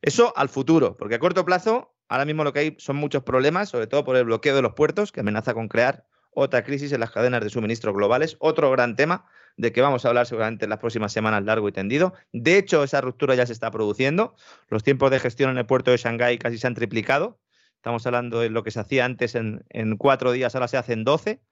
[0.01, 3.69] Eso al futuro, porque a corto plazo, ahora mismo lo que hay son muchos problemas,
[3.69, 7.01] sobre todo por el bloqueo de los puertos, que amenaza con crear otra crisis en
[7.01, 9.27] las cadenas de suministro globales, otro gran tema
[9.57, 12.15] de que vamos a hablar seguramente en las próximas semanas largo y tendido.
[12.33, 14.35] De hecho, esa ruptura ya se está produciendo.
[14.69, 17.39] Los tiempos de gestión en el puerto de Shanghái casi se han triplicado.
[17.77, 19.65] Estamos hablando de lo que se hacía antes en,
[19.99, 21.43] cuatro días, ahora se hace en doce.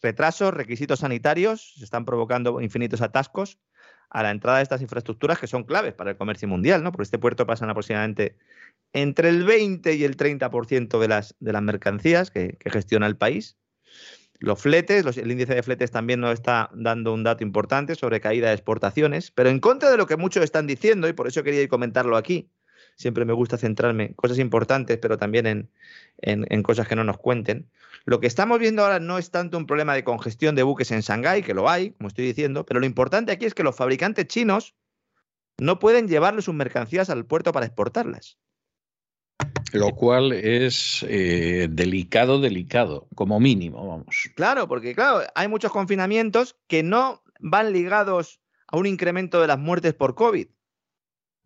[0.00, 3.58] Retrasos, requisitos sanitarios, se están provocando infinitos atascos
[4.08, 6.92] a la entrada de estas infraestructuras que son claves para el comercio mundial, ¿no?
[6.92, 8.36] Por este puerto pasan aproximadamente
[8.92, 13.58] entre el 20 y el 30% de las, de las mercancías que, gestiona el país.
[14.38, 18.48] Los fletes, el índice de fletes también nos está dando un dato importante sobre caída
[18.48, 21.66] de exportaciones, pero en contra de lo que muchos están diciendo, y por eso quería
[21.68, 22.50] comentarlo aquí,
[22.96, 25.70] siempre me gusta centrarme en cosas importantes, pero también en,
[26.18, 27.70] en, cosas que no nos cuenten.
[28.04, 31.00] Lo que estamos viendo ahora no es tanto un problema de congestión de buques en
[31.00, 34.26] Shanghái, que lo hay, como estoy diciendo, pero lo importante aquí es que los fabricantes
[34.26, 34.74] chinos
[35.58, 38.38] no pueden llevarle sus mercancías al puerto para exportarlas.
[39.72, 44.06] Lo cual es eh, delicado, delicado, como mínimo, vamos.
[44.34, 49.58] Claro, porque claro, hay muchos confinamientos que no van ligados a un incremento de las
[49.58, 50.48] muertes por COVID.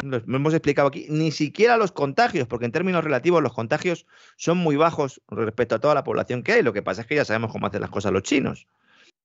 [0.02, 4.06] Lo hemos explicado aquí, ni siquiera los contagios, porque en términos relativos los contagios
[4.36, 6.62] son muy bajos respecto a toda la población que hay.
[6.62, 8.66] Lo que pasa es que ya sabemos cómo hacen las cosas los chinos.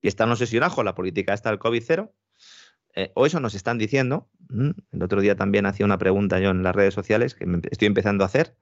[0.01, 2.13] Y están obsesionados con la política esta del COVID cero.
[2.93, 4.29] Eh, o eso nos están diciendo.
[4.49, 8.23] El otro día también hacía una pregunta yo en las redes sociales que estoy empezando
[8.23, 8.57] a hacer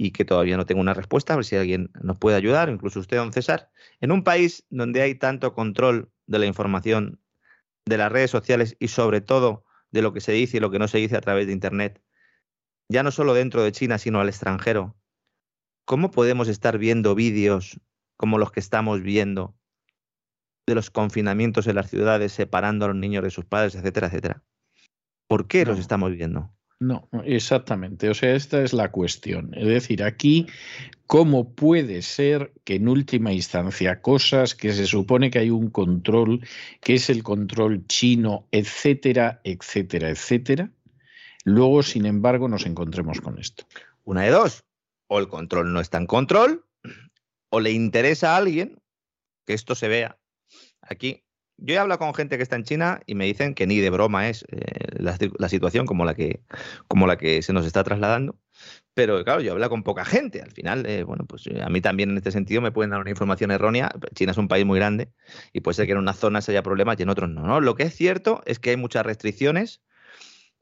[0.00, 3.00] y que todavía no tengo una respuesta, a ver si alguien nos puede ayudar, incluso
[3.00, 3.70] usted, don César.
[4.00, 7.20] En un país donde hay tanto control de la información,
[7.84, 10.78] de las redes sociales y sobre todo de lo que se dice y lo que
[10.78, 12.00] no se dice a través de Internet,
[12.88, 14.96] ya no solo dentro de China, sino al extranjero,
[15.84, 17.80] ¿cómo podemos estar viendo vídeos
[18.16, 19.56] como los que estamos viendo
[20.64, 24.44] de los confinamientos en las ciudades, separando a los niños de sus padres, etcétera, etcétera?
[25.26, 26.54] ¿Por qué los estamos viendo?
[26.80, 28.08] No, exactamente.
[28.08, 29.52] O sea, esta es la cuestión.
[29.54, 30.46] Es decir, aquí,
[31.06, 36.40] ¿cómo puede ser que en última instancia cosas que se supone que hay un control,
[36.80, 40.70] que es el control chino, etcétera, etcétera, etcétera,
[41.44, 43.64] luego, sin embargo, nos encontremos con esto?
[44.04, 44.64] Una de dos.
[45.08, 46.64] O el control no está en control,
[47.50, 48.80] o le interesa a alguien
[49.46, 50.18] que esto se vea
[50.82, 51.24] aquí
[51.58, 53.90] yo he hablado con gente que está en China y me dicen que ni de
[53.90, 54.62] broma es eh,
[54.98, 56.40] la, situación como la, que,
[56.86, 58.36] como la que se nos está trasladando.
[58.94, 60.40] Pero claro, yo hablo con poca gente.
[60.40, 63.00] Al final, eh, bueno, pues eh, a mí también en este sentido me pueden dar
[63.00, 63.90] una información errónea.
[64.14, 65.12] China es un país muy grande
[65.52, 67.60] y puede ser que en unas zonas haya problemas y en otros no, no.
[67.60, 69.82] Lo que es cierto es que hay muchas restricciones.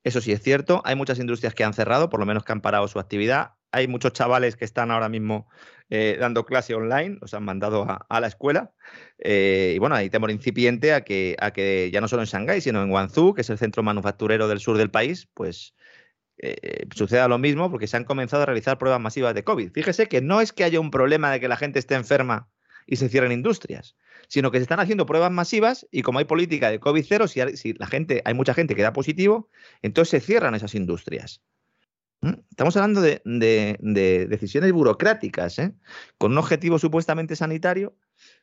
[0.02, 0.82] Eso sí es cierto.
[0.84, 3.52] Hay muchas industrias que han cerrado, por lo menos que han parado su actividad.
[3.72, 5.48] Hay muchos chavales que están ahora mismo
[5.88, 8.72] eh, dando clase online, los han mandado a, la escuela.
[9.18, 12.90] Eh, y bueno, hay temor incipiente a que, ya no solo en Shanghái, sino en
[12.90, 15.74] Guangzhou, que es el centro manufacturero del sur del país, pues
[16.38, 19.72] eh, suceda lo mismo porque se han comenzado a realizar pruebas masivas de COVID.
[19.72, 22.48] Fíjese que no es que haya un problema de que la gente esté enferma
[22.86, 23.96] y se cierren industrias,
[24.28, 27.40] sino que se están haciendo pruebas masivas y como hay política de COVID cero, si,
[27.56, 29.50] si la gente, hay mucha gente que da positivo,
[29.82, 31.42] entonces se cierran esas industrias.
[32.22, 32.32] ¿Mm?
[32.50, 35.74] Estamos hablando de, decisiones burocráticas, ¿eh?
[36.18, 37.96] con un objetivo supuestamente sanitario,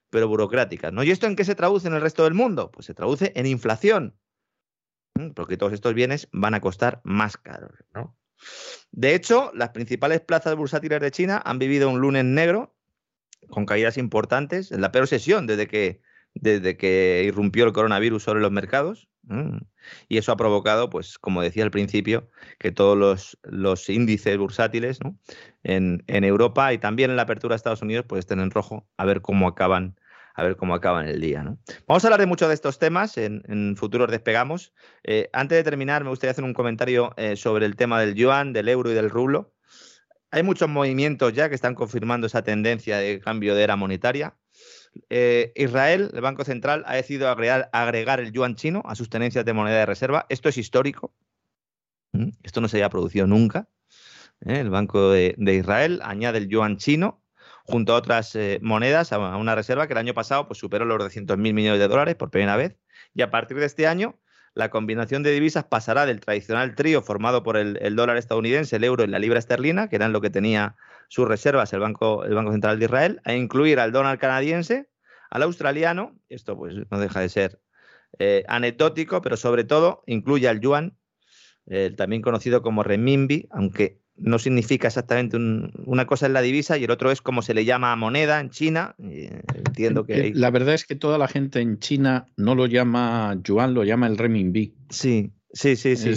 [0.09, 0.93] pero burocráticas.
[0.93, 1.03] ¿no?
[1.03, 2.71] ¿Y esto en qué se traduce en el resto del mundo?
[2.71, 4.15] Pues se traduce en inflación,
[5.35, 7.71] porque todos estos bienes van a costar más caros.
[8.91, 12.75] De hecho, las principales plazas bursátiles de China han vivido un lunes negro
[13.49, 16.01] con caídas importantes, en la peor sesión desde que,
[16.35, 19.07] desde que irrumpió el coronavirus sobre los mercados.
[20.09, 22.29] Y eso ha provocado, pues, como decía al principio,
[22.59, 24.99] que todos los, índices bursátiles
[25.63, 29.05] en, Europa y también en la apertura de Estados Unidos pues estén en rojo a
[29.05, 29.95] ver cómo acaban
[30.35, 31.43] a ver cómo acaban el día.
[31.87, 34.73] Vamos a hablar de muchos de estos temas en, futuros despegamos.
[35.03, 38.51] Eh, antes de terminar, me gustaría hacer un comentario eh, sobre el tema del yuan,
[38.51, 39.53] del euro y del rublo.
[40.31, 44.35] Hay muchos movimientos ya que están confirmando esa tendencia de cambio de era monetaria.
[45.09, 49.53] Eh, Israel, el Banco Central, ha decidido agregar, el yuan chino a sus tenencias de
[49.53, 50.25] moneda de reserva.
[50.29, 51.13] Esto es histórico.
[52.11, 52.29] ¿Mm?
[52.43, 53.67] Esto no se había producido nunca.
[54.45, 54.59] ¿eh?
[54.59, 57.21] El Banco de, Israel añade el yuan chino
[57.65, 60.99] junto a otras eh, monedas a una reserva que el año pasado pues, superó los
[60.99, 62.77] 200.000 millones de dólares por primera vez.
[63.13, 64.19] Y a partir de este año,
[64.55, 69.03] la combinación de divisas pasará del tradicional trío formado por el, dólar estadounidense, el euro
[69.03, 70.75] y la libra esterlina, que eran lo que tenía
[71.07, 74.89] sus reservas el Banco, el Banco Central de Israel, a incluir al dólar canadiense,
[75.29, 77.59] al australiano, esto pues no deja de ser
[78.19, 80.97] eh, anecdótico, pero sobre todo incluye al yuan,
[81.95, 86.91] también conocido como renminbi, aunque no significa exactamente una cosa es la divisa y el
[86.91, 88.95] otro es como se le llama moneda en China.
[88.99, 90.27] entiendo que...
[90.27, 93.83] Eh, la verdad es que toda la gente en China no lo llama yuan, lo
[93.83, 94.73] llama el renminbi.
[94.89, 96.09] Sí, Sí, sí, sí.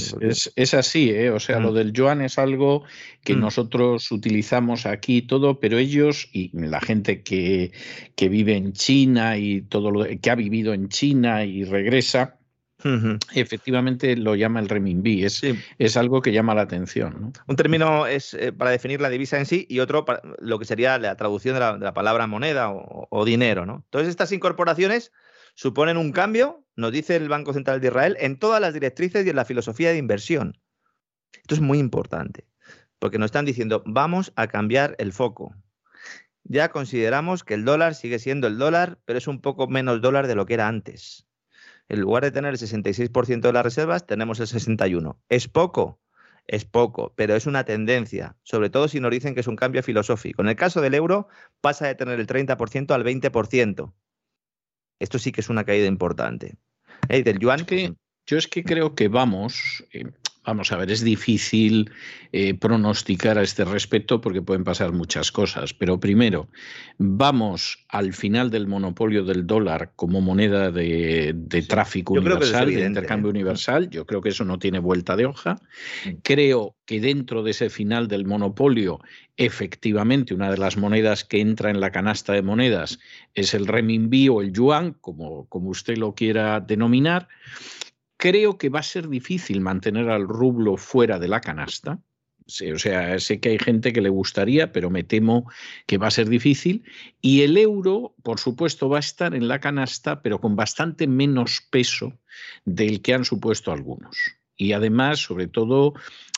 [0.56, 1.28] Es, así, ¿eh?
[1.28, 1.74] O sea, lo mm.
[1.74, 2.84] del yuan es algo
[3.22, 3.40] que mm.
[3.40, 7.70] nosotros utilizamos aquí todo, pero ellos y la gente que,
[8.14, 12.35] que, vive en China y todo lo que ha vivido en China y regresa,
[13.34, 15.24] efectivamente lo llama el renminbi.
[15.24, 15.42] Es,
[15.78, 17.32] es algo que llama la atención.
[17.46, 20.64] Un término es eh, para definir la divisa en sí y otro para lo que
[20.64, 23.82] sería la traducción de la, palabra moneda o, o dinero, ¿no?
[23.86, 25.12] Entonces, estas incorporaciones
[25.54, 29.30] suponen un cambio, nos dice el Banco Central de Israel, en todas las directrices y
[29.30, 30.60] en la filosofía de inversión.
[31.32, 32.46] Esto es muy importante,
[32.98, 35.54] porque nos están diciendo, vamos a cambiar el foco.
[36.44, 40.26] Ya consideramos que el dólar sigue siendo el dólar, pero es un poco menos dólar
[40.26, 41.25] de lo que era antes.
[41.88, 45.16] En lugar de tener el 66% de las reservas, tenemos el 61%.
[45.28, 46.00] ¿Es poco?
[46.46, 49.82] Es poco, pero es una tendencia, sobre todo si nos dicen que es un cambio
[49.82, 50.42] filosófico.
[50.42, 51.28] En el caso del euro,
[51.60, 53.92] pasa de tener el 30% al 20%.
[55.00, 56.56] Esto sí que es una caída importante.
[57.08, 57.22] ¿Eh?
[57.22, 57.66] Del yuan.
[57.66, 57.94] que,
[58.26, 60.04] yo es que creo que vamos, eh,
[60.46, 61.90] Vamos a ver, es difícil
[62.30, 65.74] eh, pronosticar a este respecto porque pueden pasar muchas cosas.
[65.74, 66.48] Pero primero,
[66.98, 71.34] vamos al final del monopolio del dólar como moneda de,
[71.68, 73.90] tráfico universal, de intercambio universal.
[73.90, 75.56] Yo creo que eso no tiene vuelta de hoja.
[76.04, 76.10] Mm.
[76.22, 79.00] Creo que dentro de ese final del monopolio,
[79.36, 83.00] efectivamente, una de las monedas que entra en la canasta de monedas
[83.34, 87.26] es el renminbi o el yuan, como, como usted lo quiera denominar.
[88.16, 92.00] Creo que va a ser difícil mantener al rublo fuera de la canasta.
[92.72, 95.50] o sea, sé que hay gente que le gustaría, pero me temo
[95.86, 96.84] que va a ser difícil.
[97.20, 101.60] Y el euro, por supuesto, va a estar en la canasta, pero con bastante menos
[101.70, 102.12] peso
[102.64, 104.16] del que han supuesto algunos.
[104.56, 105.94] Y además, sobre todo,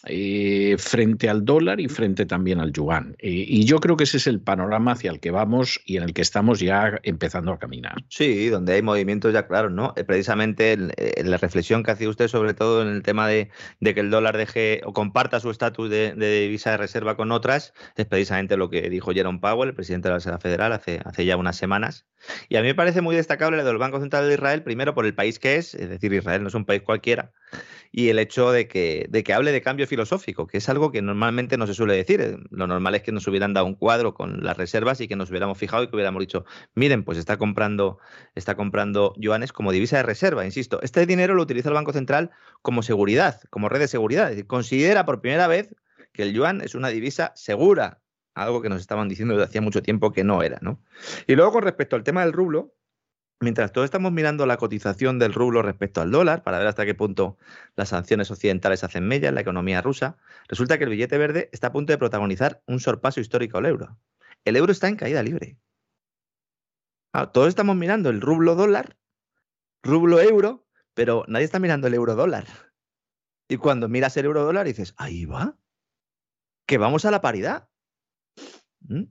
[0.06, 3.16] eh, frente al dólar y frente también al yuan.
[3.18, 6.04] Eh, y yo creo que ese es el panorama hacia el que vamos y en
[6.04, 7.96] el que estamos ya empezando a caminar.
[8.08, 9.94] Sí, donde hay movimientos ya claros, ¿no?
[9.96, 13.50] Eh, precisamente la reflexión que hacía usted sobre todo en el tema de,
[13.80, 18.06] que el dólar deje o comparta su estatus de, divisa de reserva con otras, es
[18.06, 21.36] precisamente lo que dijo Jerome Powell, el presidente de la Reserva Federal, hace, hace ya
[21.36, 22.06] unas semanas.
[22.48, 25.06] Y a mí me parece muy destacable lo del Banco Central de Israel, primero por
[25.06, 27.32] el país que es, es decir, Israel no es un país cualquiera,
[27.90, 31.02] y el hecho de que, de que hable de cambio filosófico, que es algo que
[31.02, 32.20] normalmente no se suele decir.
[32.20, 35.16] Eh, lo normal es que nos hubieran dado un cuadro con las reservas y que
[35.16, 36.44] nos hubiéramos fijado y que hubiéramos dicho,
[36.74, 37.98] miren, pues está comprando,
[38.34, 40.44] está comprando yuanes como divisa de reserva.
[40.44, 42.30] Insisto, este dinero lo utiliza el Banco Central
[42.62, 44.24] como seguridad, como red de seguridad.
[44.24, 45.74] Es decir, considera por primera vez
[46.12, 48.00] que el yuan es una divisa segura,
[48.34, 50.82] algo que nos estaban diciendo desde hacía mucho tiempo que no era, ¿no?
[51.26, 52.74] Y luego con respecto al tema del rublo,
[53.40, 56.94] Mientras todos estamos mirando la cotización del rublo respecto al dólar para ver hasta qué
[56.94, 57.38] punto
[57.76, 60.18] las sanciones occidentales hacen mella en la economía rusa,
[60.48, 63.96] resulta que el billete verde está a punto de protagonizar un sorpaso histórico al euro.
[64.44, 65.56] El euro está en caída libre.
[67.32, 68.96] todos estamos mirando el rublo dólar,
[69.84, 72.44] rublo euro, pero nadie está mirando el euro dólar.
[73.48, 75.56] Y cuando miras el euro dólar dices, ahí va,
[76.66, 77.68] que vamos a la paridad.
[78.80, 79.04] ¿Mm?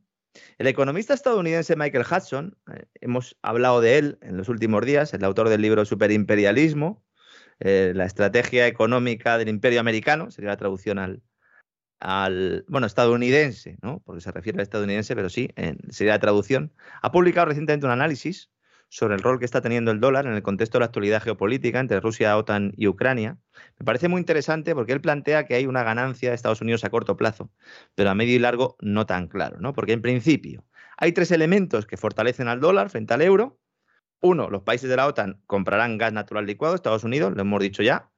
[0.58, 5.24] El economista estadounidense Michael Hudson, eh, hemos hablado de él en los últimos días, el
[5.24, 7.04] autor del libro Superimperialismo,
[7.60, 14.02] eh, la estrategia económica del imperio americano, sería la traducción al, bueno, estadounidense, ¿no?
[14.06, 15.50] porque se refiere al estadounidense, pero sí,
[15.90, 16.72] sería la traducción,
[17.02, 18.52] ha publicado recientemente un análisis
[18.90, 21.80] sobre el rol que está teniendo el dólar en el contexto de la actualidad geopolítica
[21.80, 23.38] entre Rusia, OTAN y Ucrania.
[23.80, 26.90] Me parece muy interesante porque él plantea que hay una ganancia de Estados Unidos a
[26.90, 27.52] corto plazo,
[27.96, 29.74] pero a medio y largo no tan claro, ¿no?
[29.74, 30.66] Porque en principio
[30.98, 33.60] hay tres elementos que fortalecen al dólar frente al euro.
[34.22, 37.84] Uno, los países de la OTAN comprarán gas natural licuado, Estados Unidos, lo hemos dicho
[37.84, 38.10] ya,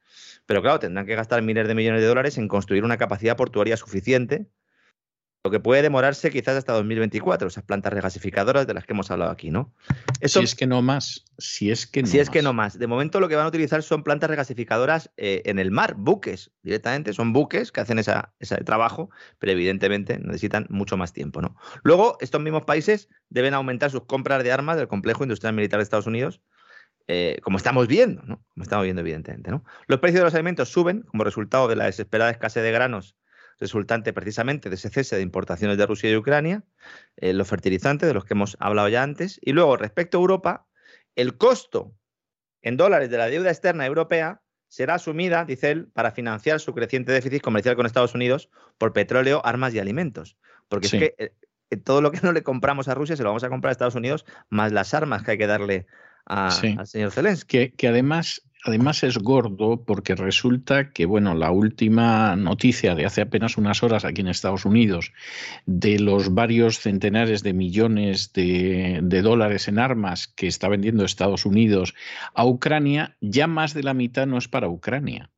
[0.46, 3.76] pero claro, tendrán que gastar miles de millones de dólares en construir una capacidad portuaria
[3.78, 4.48] suficiente
[5.44, 9.32] lo que puede demorarse quizás hasta 2024, esas plantas regasificadoras de las que hemos hablado
[9.32, 9.74] aquí, ¿no?
[10.22, 12.78] si es que no más, si es que no Si es que no más.
[12.78, 16.52] De momento lo que van a utilizar son plantas regasificadoras eh, en el mar, buques,
[16.62, 21.56] directamente, son buques que hacen ese trabajo, pero evidentemente necesitan mucho más tiempo, ¿no?
[21.84, 25.84] Luego, estos mismos países deben aumentar sus compras de armas del complejo industrial militar de
[25.84, 26.42] Estados Unidos,
[27.08, 28.44] eh, como estamos viendo, ¿no?
[28.54, 29.64] Como estamos viendo, evidentemente, ¿no?
[29.88, 33.16] Los precios de los alimentos suben como resultado de la desesperada escasez de granos
[33.60, 36.64] resultante precisamente de ese cese de importaciones de Rusia y Ucrania,
[37.18, 40.68] eh, los fertilizantes de los que hemos hablado ya antes, y luego respecto a Europa,
[41.16, 41.94] el costo
[42.62, 47.12] en dólares de la deuda externa europea será asumida, dice él, para financiar su creciente
[47.12, 50.38] déficit comercial con Estados Unidos por petróleo, armas y alimentos.
[50.68, 53.44] Porque es que eh, todo lo que no le compramos a Rusia se lo vamos
[53.44, 55.88] a comprar a Estados Unidos, más las armas que hay que darle
[56.26, 57.58] al señor Zelensky.
[57.58, 63.22] Que, que además Además es gordo porque resulta que, bueno, la última noticia de hace
[63.22, 65.14] apenas unas horas aquí en Estados Unidos
[65.66, 71.96] de los varios centenares de millones de, dólares en armas que está vendiendo Estados Unidos
[72.34, 75.32] a Ucrania, ya más de la mitad no es para Ucrania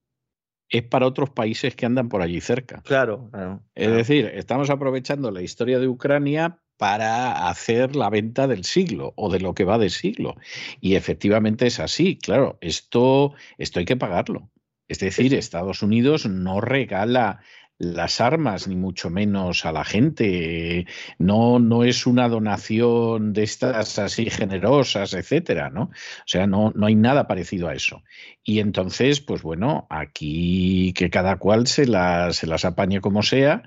[0.73, 2.81] es para otros países que andan por allí cerca.
[2.85, 3.61] Claro, claro.
[3.75, 9.31] Es decir, estamos aprovechando la historia de Ucrania para hacer la venta del siglo o
[9.31, 10.35] de lo que va de siglo.
[10.79, 14.49] Y efectivamente es así, claro, esto, esto hay que pagarlo.
[14.87, 17.41] Es decir, Estados Unidos no regala
[17.77, 20.87] las armas, ni mucho menos a la gente.
[21.19, 25.83] No, no es una donación de estas así generosas, etcétera, ¿no?
[25.83, 28.01] O sea, no, no hay nada parecido a eso.
[28.43, 33.61] Y entonces, pues bueno, aquí que cada cual se las, se las apañe como sea,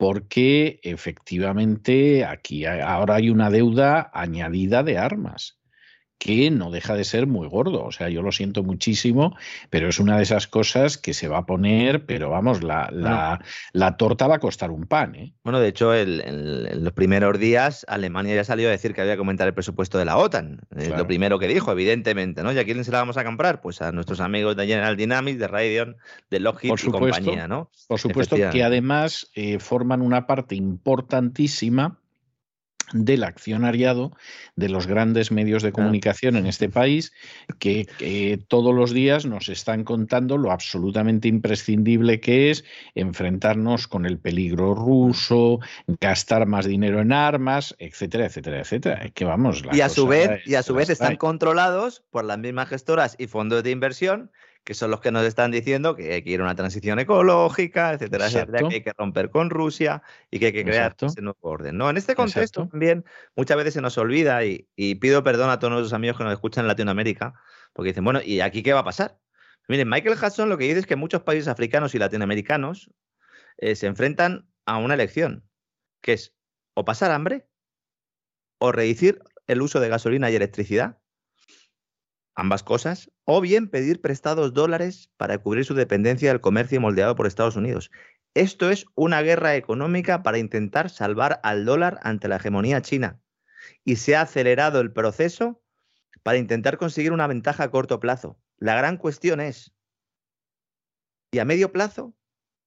[0.00, 5.59] porque efectivamente aquí ahora hay una deuda añadida de armas
[6.20, 7.82] que no deja de ser muy gordo.
[7.82, 9.34] O sea, yo lo siento muchísimo,
[9.70, 12.90] pero es una de esas cosas que se va a poner, pero vamos, la,
[13.72, 15.14] la, torta va a costar un pan.
[15.14, 15.32] ¿eh?
[15.42, 19.20] Bueno, de hecho, en los primeros días Alemania ya salió a decir que había que
[19.20, 20.60] aumentar el presupuesto de la OTAN.
[20.76, 22.52] Es lo primero que dijo, evidentemente, ¿no?
[22.52, 23.62] ¿Y a quién se la vamos a comprar?
[23.62, 25.96] Pues a nuestros amigos de General Dynamics, de Radeon,
[26.30, 27.70] de Lockheed y compañía, ¿no?
[27.88, 31.99] Por supuesto que además eh, forman una parte importantísima
[32.92, 34.12] del accionariado
[34.56, 37.12] de los grandes medios de comunicación en este país
[37.58, 37.86] que,
[38.48, 42.64] todos los días nos están contando lo absolutamente imprescindible que es
[42.94, 45.60] enfrentarnos con el peligro ruso,
[46.00, 49.10] gastar más dinero en armas, etcétera, etcétera, etcétera.
[49.10, 52.68] Que vamos, y a su vez, y a su vez están controlados por las mismas
[52.68, 54.30] gestoras y fondos de inversión
[54.64, 57.92] que son los que nos están diciendo que hay que ir a una transición ecológica,
[57.92, 61.38] etcétera, etcétera, que hay que romper con Rusia y que hay que crear ese nuevo
[61.42, 61.76] orden.
[61.76, 61.88] ¿no?
[61.88, 63.04] En este contexto también
[63.36, 66.64] muchas veces se nos olvida y, pido perdón a todos nuestros amigos que nos escuchan
[66.64, 67.34] en Latinoamérica,
[67.72, 69.18] porque dicen, bueno, ¿y aquí qué va a pasar?
[69.68, 72.90] Miren, Michael Hudson lo que dice es que muchos países africanos y latinoamericanos
[73.58, 75.48] eh, se enfrentan a una elección,
[76.02, 76.34] que es
[76.74, 77.46] o pasar hambre
[78.58, 80.99] o reducir el uso de gasolina y electricidad
[82.40, 87.26] ambas cosas, o bien pedir prestados dólares para cubrir su dependencia del comercio moldeado por
[87.26, 87.90] Estados Unidos.
[88.34, 93.20] Esto es una guerra económica para intentar salvar al dólar ante la hegemonía china.
[93.84, 95.62] Y se ha acelerado el proceso
[96.22, 98.38] para intentar conseguir una ventaja a corto plazo.
[98.56, 99.74] La gran cuestión es,
[101.32, 102.14] ¿y a medio plazo?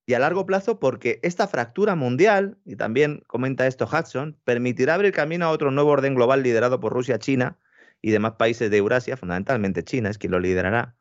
[0.05, 5.13] Y a largo plazo, porque esta fractura mundial, y también comenta esto Hudson, permitirá abrir
[5.13, 7.57] camino a otro nuevo orden global liderado por Rusia-China,
[8.03, 10.95] y demás países de Eurasia, fundamentalmente China es quien lo liderará,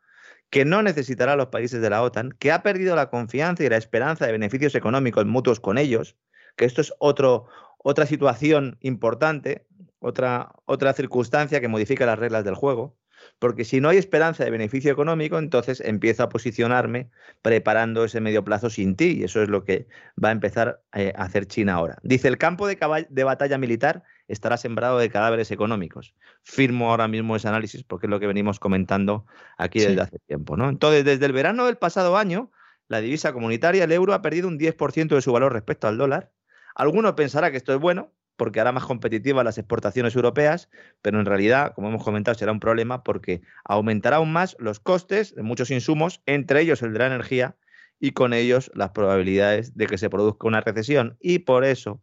[0.49, 3.69] que no necesitará a los países de la OTAN, que ha perdido la confianza y
[3.69, 6.17] la esperanza de beneficios económicos mutuos con ellos,
[6.55, 7.47] que esto es otro,
[7.77, 9.67] otra situación importante,
[9.99, 12.97] otra, otra circunstancia que modifica las reglas del juego,
[13.37, 17.09] porque si no hay esperanza de beneficio económico, entonces empiezo a posicionarme
[17.41, 19.87] preparando ese medio plazo sin ti, y eso es lo que
[20.23, 21.97] va a empezar eh, a hacer China ahora.
[22.03, 22.77] Dice, el campo de,
[23.09, 26.15] de batalla militar estará sembrado de cadáveres económicos.
[26.43, 29.25] Firmo ahora mismo ese análisis porque es lo que venimos comentando
[29.57, 30.57] aquí desde hace tiempo.
[30.57, 30.69] ¿no?
[30.69, 32.51] Entonces, desde el verano del pasado año,
[32.87, 36.31] la divisa comunitaria, el euro, ha perdido un 10% de su valor respecto al dólar.
[36.75, 40.69] Alguno pensará que esto es bueno, porque hará más competitivas las exportaciones europeas,
[41.01, 45.35] pero en realidad, como hemos comentado, será un problema porque aumentará aún más los costes
[45.35, 47.55] de muchos insumos, entre ellos el de la energía,
[47.99, 51.15] y con ellos las probabilidades de que se produzca una recesión.
[51.21, 52.01] Y por eso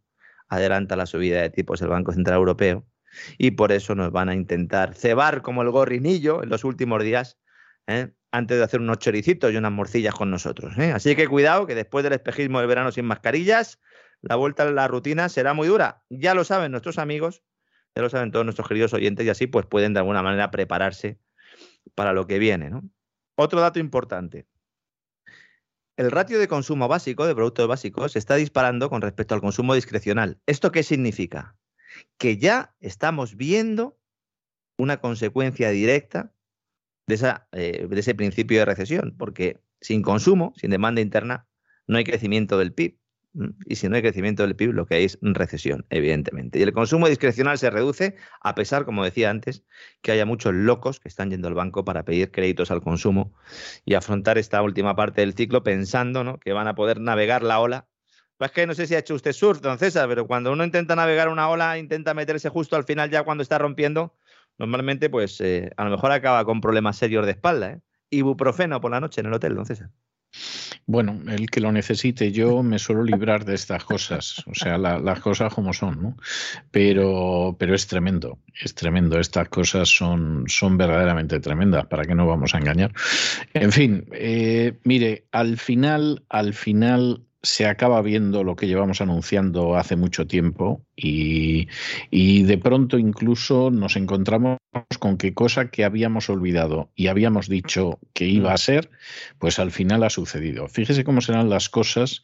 [0.51, 2.85] adelanta la subida de tipos el Banco Central Europeo,
[3.37, 7.39] y por eso nos van a intentar cebar como el gorrinillo en los últimos días,
[7.87, 8.11] ¿eh?
[8.31, 10.77] antes de hacer unos choricitos y unas morcillas con nosotros.
[10.77, 10.91] ¿eh?
[10.91, 13.79] Así que cuidado, que después del espejismo del verano sin mascarillas,
[14.21, 16.03] la vuelta a la rutina será muy dura.
[16.09, 17.43] Ya lo saben nuestros amigos,
[17.95, 21.19] ya lo saben todos nuestros queridos oyentes y así pues pueden de alguna manera prepararse
[21.95, 22.71] para lo que viene.
[23.35, 24.47] Otro dato importante.
[26.01, 30.41] El ratio de consumo básico de productos básicos está disparando con respecto al consumo discrecional.
[30.47, 31.55] ¿Esto qué significa?
[32.17, 33.99] Que ya estamos viendo
[34.79, 36.33] una consecuencia directa
[37.05, 41.47] de, eh, de ese principio de recesión, porque sin consumo, sin demanda interna,
[41.85, 42.97] no hay crecimiento del PIB.
[43.65, 46.59] Y si no hay crecimiento del PIB, lo que hay es recesión, evidentemente.
[46.59, 49.63] Y el consumo discrecional se reduce, a pesar, como decía antes,
[50.01, 53.33] que haya muchos locos que están yendo al banco para pedir créditos al consumo
[53.85, 56.39] y afrontar esta última parte del ciclo pensando ¿no?
[56.39, 57.87] que van a poder navegar la ola.
[58.37, 60.95] Pues que no sé si ha hecho usted surf, don César, pero cuando uno intenta
[60.95, 64.15] navegar una ola, intenta meterse justo al final, ya cuando está rompiendo,
[64.57, 67.71] normalmente, pues eh, a lo mejor acaba con problemas serios de espalda.
[67.73, 67.81] ¿eh?
[68.09, 69.91] Ibuprofeno por la noche en el hotel, don César.
[70.85, 75.19] Bueno, el que lo necesite, yo me suelo librar de estas cosas, o sea, las
[75.19, 76.17] cosas como son, ¿no?
[76.71, 79.19] Pero, pero es tremendo, es tremendo.
[79.19, 82.93] Estas cosas son, son verdaderamente tremendas, ¿para qué no vamos a engañar?
[83.53, 89.75] En fin, eh, mire, al final, al final se acaba viendo lo que llevamos anunciando
[89.75, 91.67] hace mucho tiempo y,
[92.11, 94.59] de pronto incluso nos encontramos
[94.99, 98.91] con que cosa que habíamos olvidado y habíamos dicho que iba a ser,
[99.39, 100.67] pues al final ha sucedido.
[100.67, 102.21] Fíjese cómo serán las cosas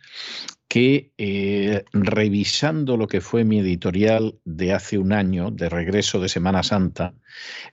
[0.68, 6.30] que eh, revisando lo que fue mi editorial de hace un año, de regreso de
[6.30, 7.13] Semana Santa,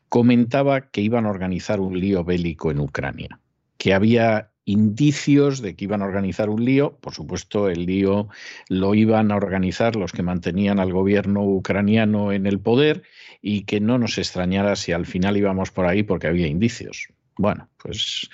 [0.08, 3.40] comentaba que iban a organizar un lío bélico en Ucrania,
[3.76, 6.96] que había indicios de que iban a organizar un lío.
[7.00, 8.28] Por supuesto, el lío
[8.68, 13.02] lo iban a organizar los que mantenían al gobierno ucraniano en el poder
[13.42, 17.08] y que no nos extrañara si al final íbamos por ahí porque había indicios.
[17.36, 18.30] Bueno, pues,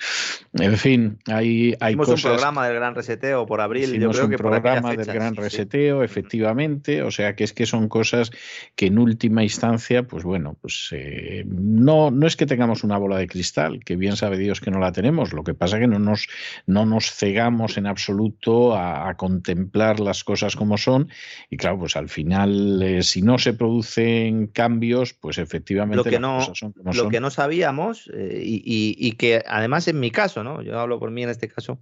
[0.53, 3.99] en fin, hay, hay Hicimos un programa del Gran Reseteo por abril.
[3.99, 7.03] Yo creo un programa del Gran Reseteo, efectivamente.
[7.03, 8.31] O sea, que es que son cosas
[8.75, 13.17] que en última instancia, pues bueno, pues eh, no, no es que tengamos una bola
[13.17, 15.33] de cristal, que bien sabe Dios que no la tenemos.
[15.33, 16.29] Lo que pasa es que no nos,
[16.65, 21.09] no nos cegamos en absoluto a, contemplar las cosas como son.
[21.49, 26.11] Y claro, pues al final, eh, si no se producen cambios, pues efectivamente lo que
[26.11, 28.61] las no, cosas son como lo que no sabíamos eh, y
[28.97, 30.61] y, que además en mi caso, ¿no?
[30.61, 31.79] Yo hablo por mí en este caso,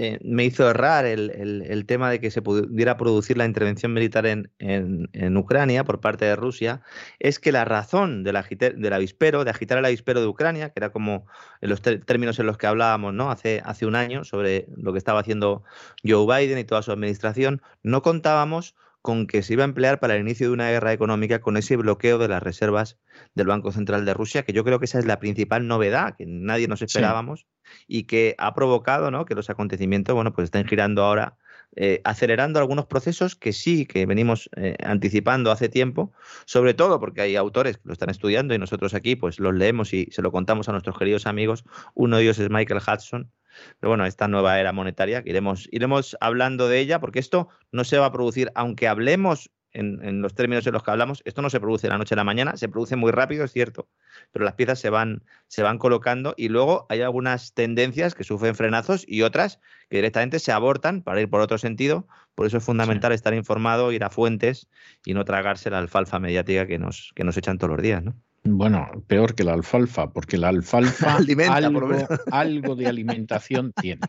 [0.00, 4.48] eh, me hizo errar el, tema de que se pudiera producir la intervención militar en,
[4.60, 6.82] en, Ucrania por parte de Rusia,
[7.18, 8.38] es que la razón del,
[8.76, 11.26] del avispero, de agitar el avispero de Ucrania, que era como
[11.60, 13.28] en los términos en los que hablábamos ¿no?
[13.30, 15.64] hace, hace un año sobre lo que estaba haciendo
[16.06, 18.76] Joe Biden y toda su administración, no contábamos
[19.08, 21.78] con que se iba a emplear para el inicio de una guerra económica con ese
[21.78, 22.98] bloqueo de las reservas
[23.34, 26.26] del Banco Central de Rusia, que yo creo que esa es la principal novedad que
[26.26, 27.46] nadie nos esperábamos
[27.86, 29.24] y que ha provocado ¿no?
[29.24, 31.38] que los acontecimientos bueno, pues estén girando ahora,
[31.74, 36.12] eh, acelerando algunos procesos que sí, que venimos eh, anticipando hace tiempo,
[36.44, 39.94] sobre todo porque hay autores que lo están estudiando y nosotros aquí pues los leemos
[39.94, 41.64] y se lo contamos a nuestros queridos amigos.
[41.94, 43.32] Uno de ellos es Michael Hudson,
[43.80, 47.98] pero bueno, esta nueva era monetaria, iremos, iremos hablando de ella, porque esto no se
[47.98, 51.60] va a producir, aunque hablemos en, los términos en los que hablamos, esto no se
[51.60, 53.88] produce de la noche a la mañana, se produce muy rápido, es cierto,
[54.32, 58.54] pero las piezas se van, se van colocando y luego hay algunas tendencias que sufren
[58.54, 62.06] frenazos y otras que directamente se abortan para ir por otro sentido.
[62.34, 64.68] Por eso es fundamental estar informado, ir a fuentes
[65.04, 68.14] y no tragarse la alfalfa mediática que nos, que nos echan todos los días, ¿no?
[68.56, 71.16] Bueno, peor que la alfalfa, porque la alfalfa
[72.30, 74.02] algo, de alimentación tiene.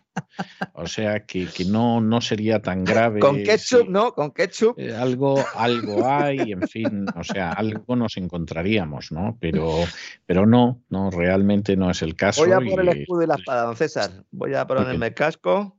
[0.74, 3.20] O sea que, no, no sería tan grave.
[3.20, 4.14] Con ketchup, ¿no?
[4.14, 4.80] Con ketchup.
[4.80, 9.38] Eh, algo, algo hay, en fin, o sea, algo nos encontraríamos, ¿no?
[9.40, 9.84] Pero,
[10.26, 12.44] pero no, no, realmente no es el caso.
[12.44, 14.12] Voy a poner el escudo y la espada, don César.
[14.32, 15.78] Voy a ponerme el casco,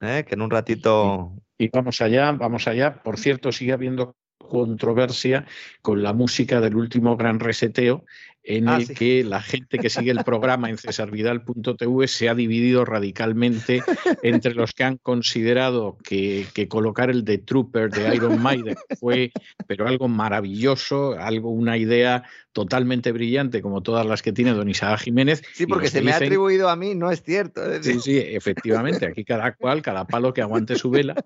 [0.00, 0.24] ¿eh?
[0.26, 1.32] que en un ratito.
[1.56, 3.02] Y vamos allá, vamos allá.
[3.02, 4.16] Por cierto, sigue habiendo
[4.54, 5.46] controversia
[5.82, 8.04] con la música del último gran reseteo
[8.44, 12.84] en ah, el que la gente que sigue el programa en cesarvidal.tv se ha dividido
[12.84, 13.82] radicalmente
[14.22, 19.32] entre los que han considerado que, colocar el de Trooper de Iron Maiden fue
[19.66, 22.24] pero algo maravilloso, algo una idea
[22.54, 25.42] totalmente brillante como todas las que tiene don Isaac Jiménez.
[25.52, 27.60] Sí, porque se me ha atribuido a mí, no es cierto.
[27.82, 31.16] Sí, sí, efectivamente, aquí cada cual, cada palo que aguante su vela.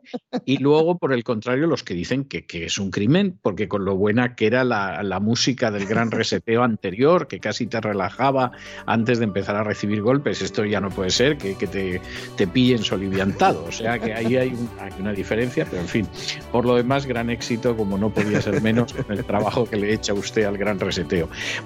[0.46, 3.94] Y luego, por el contrario, los que dicen que, es un crimen, porque con lo
[3.94, 8.52] buena que era la, la música del gran reseteo anterior, que casi te relajaba
[8.86, 10.40] antes de empezar a recibir golpes.
[10.40, 12.00] Esto ya no puede ser, que, te,
[12.36, 13.64] te pillen soliviantado.
[13.66, 14.56] O sea que ahí hay,
[14.98, 16.08] una diferencia, pero en fin,
[16.50, 19.92] por lo demás, gran éxito, como no podía ser menos, en el trabajo que le
[19.92, 21.17] echa usted al gran reseteo.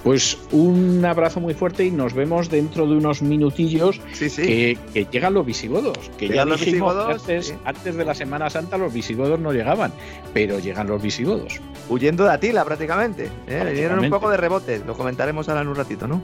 [0.03, 4.79] Pues un abrazo muy fuerte y nos vemos dentro de unos minutillos Que,
[5.11, 5.99] llegan los visigodos.
[6.19, 9.93] Que ya los visigodos, antes, antes de la Semana Santa los visigodos no llegaban,
[10.33, 11.61] pero llegan los visigodos.
[11.89, 13.29] Huyendo de Atila prácticamente.
[13.47, 13.63] ¿eh?
[13.65, 16.23] Le dieron un poco de rebote, lo comentaré ahora en un ratito, ¿no?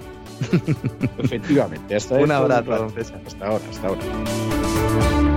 [1.18, 1.96] Efectivamente.
[1.96, 5.27] Hasta un abrazo, don Hasta ahora, hasta ahora.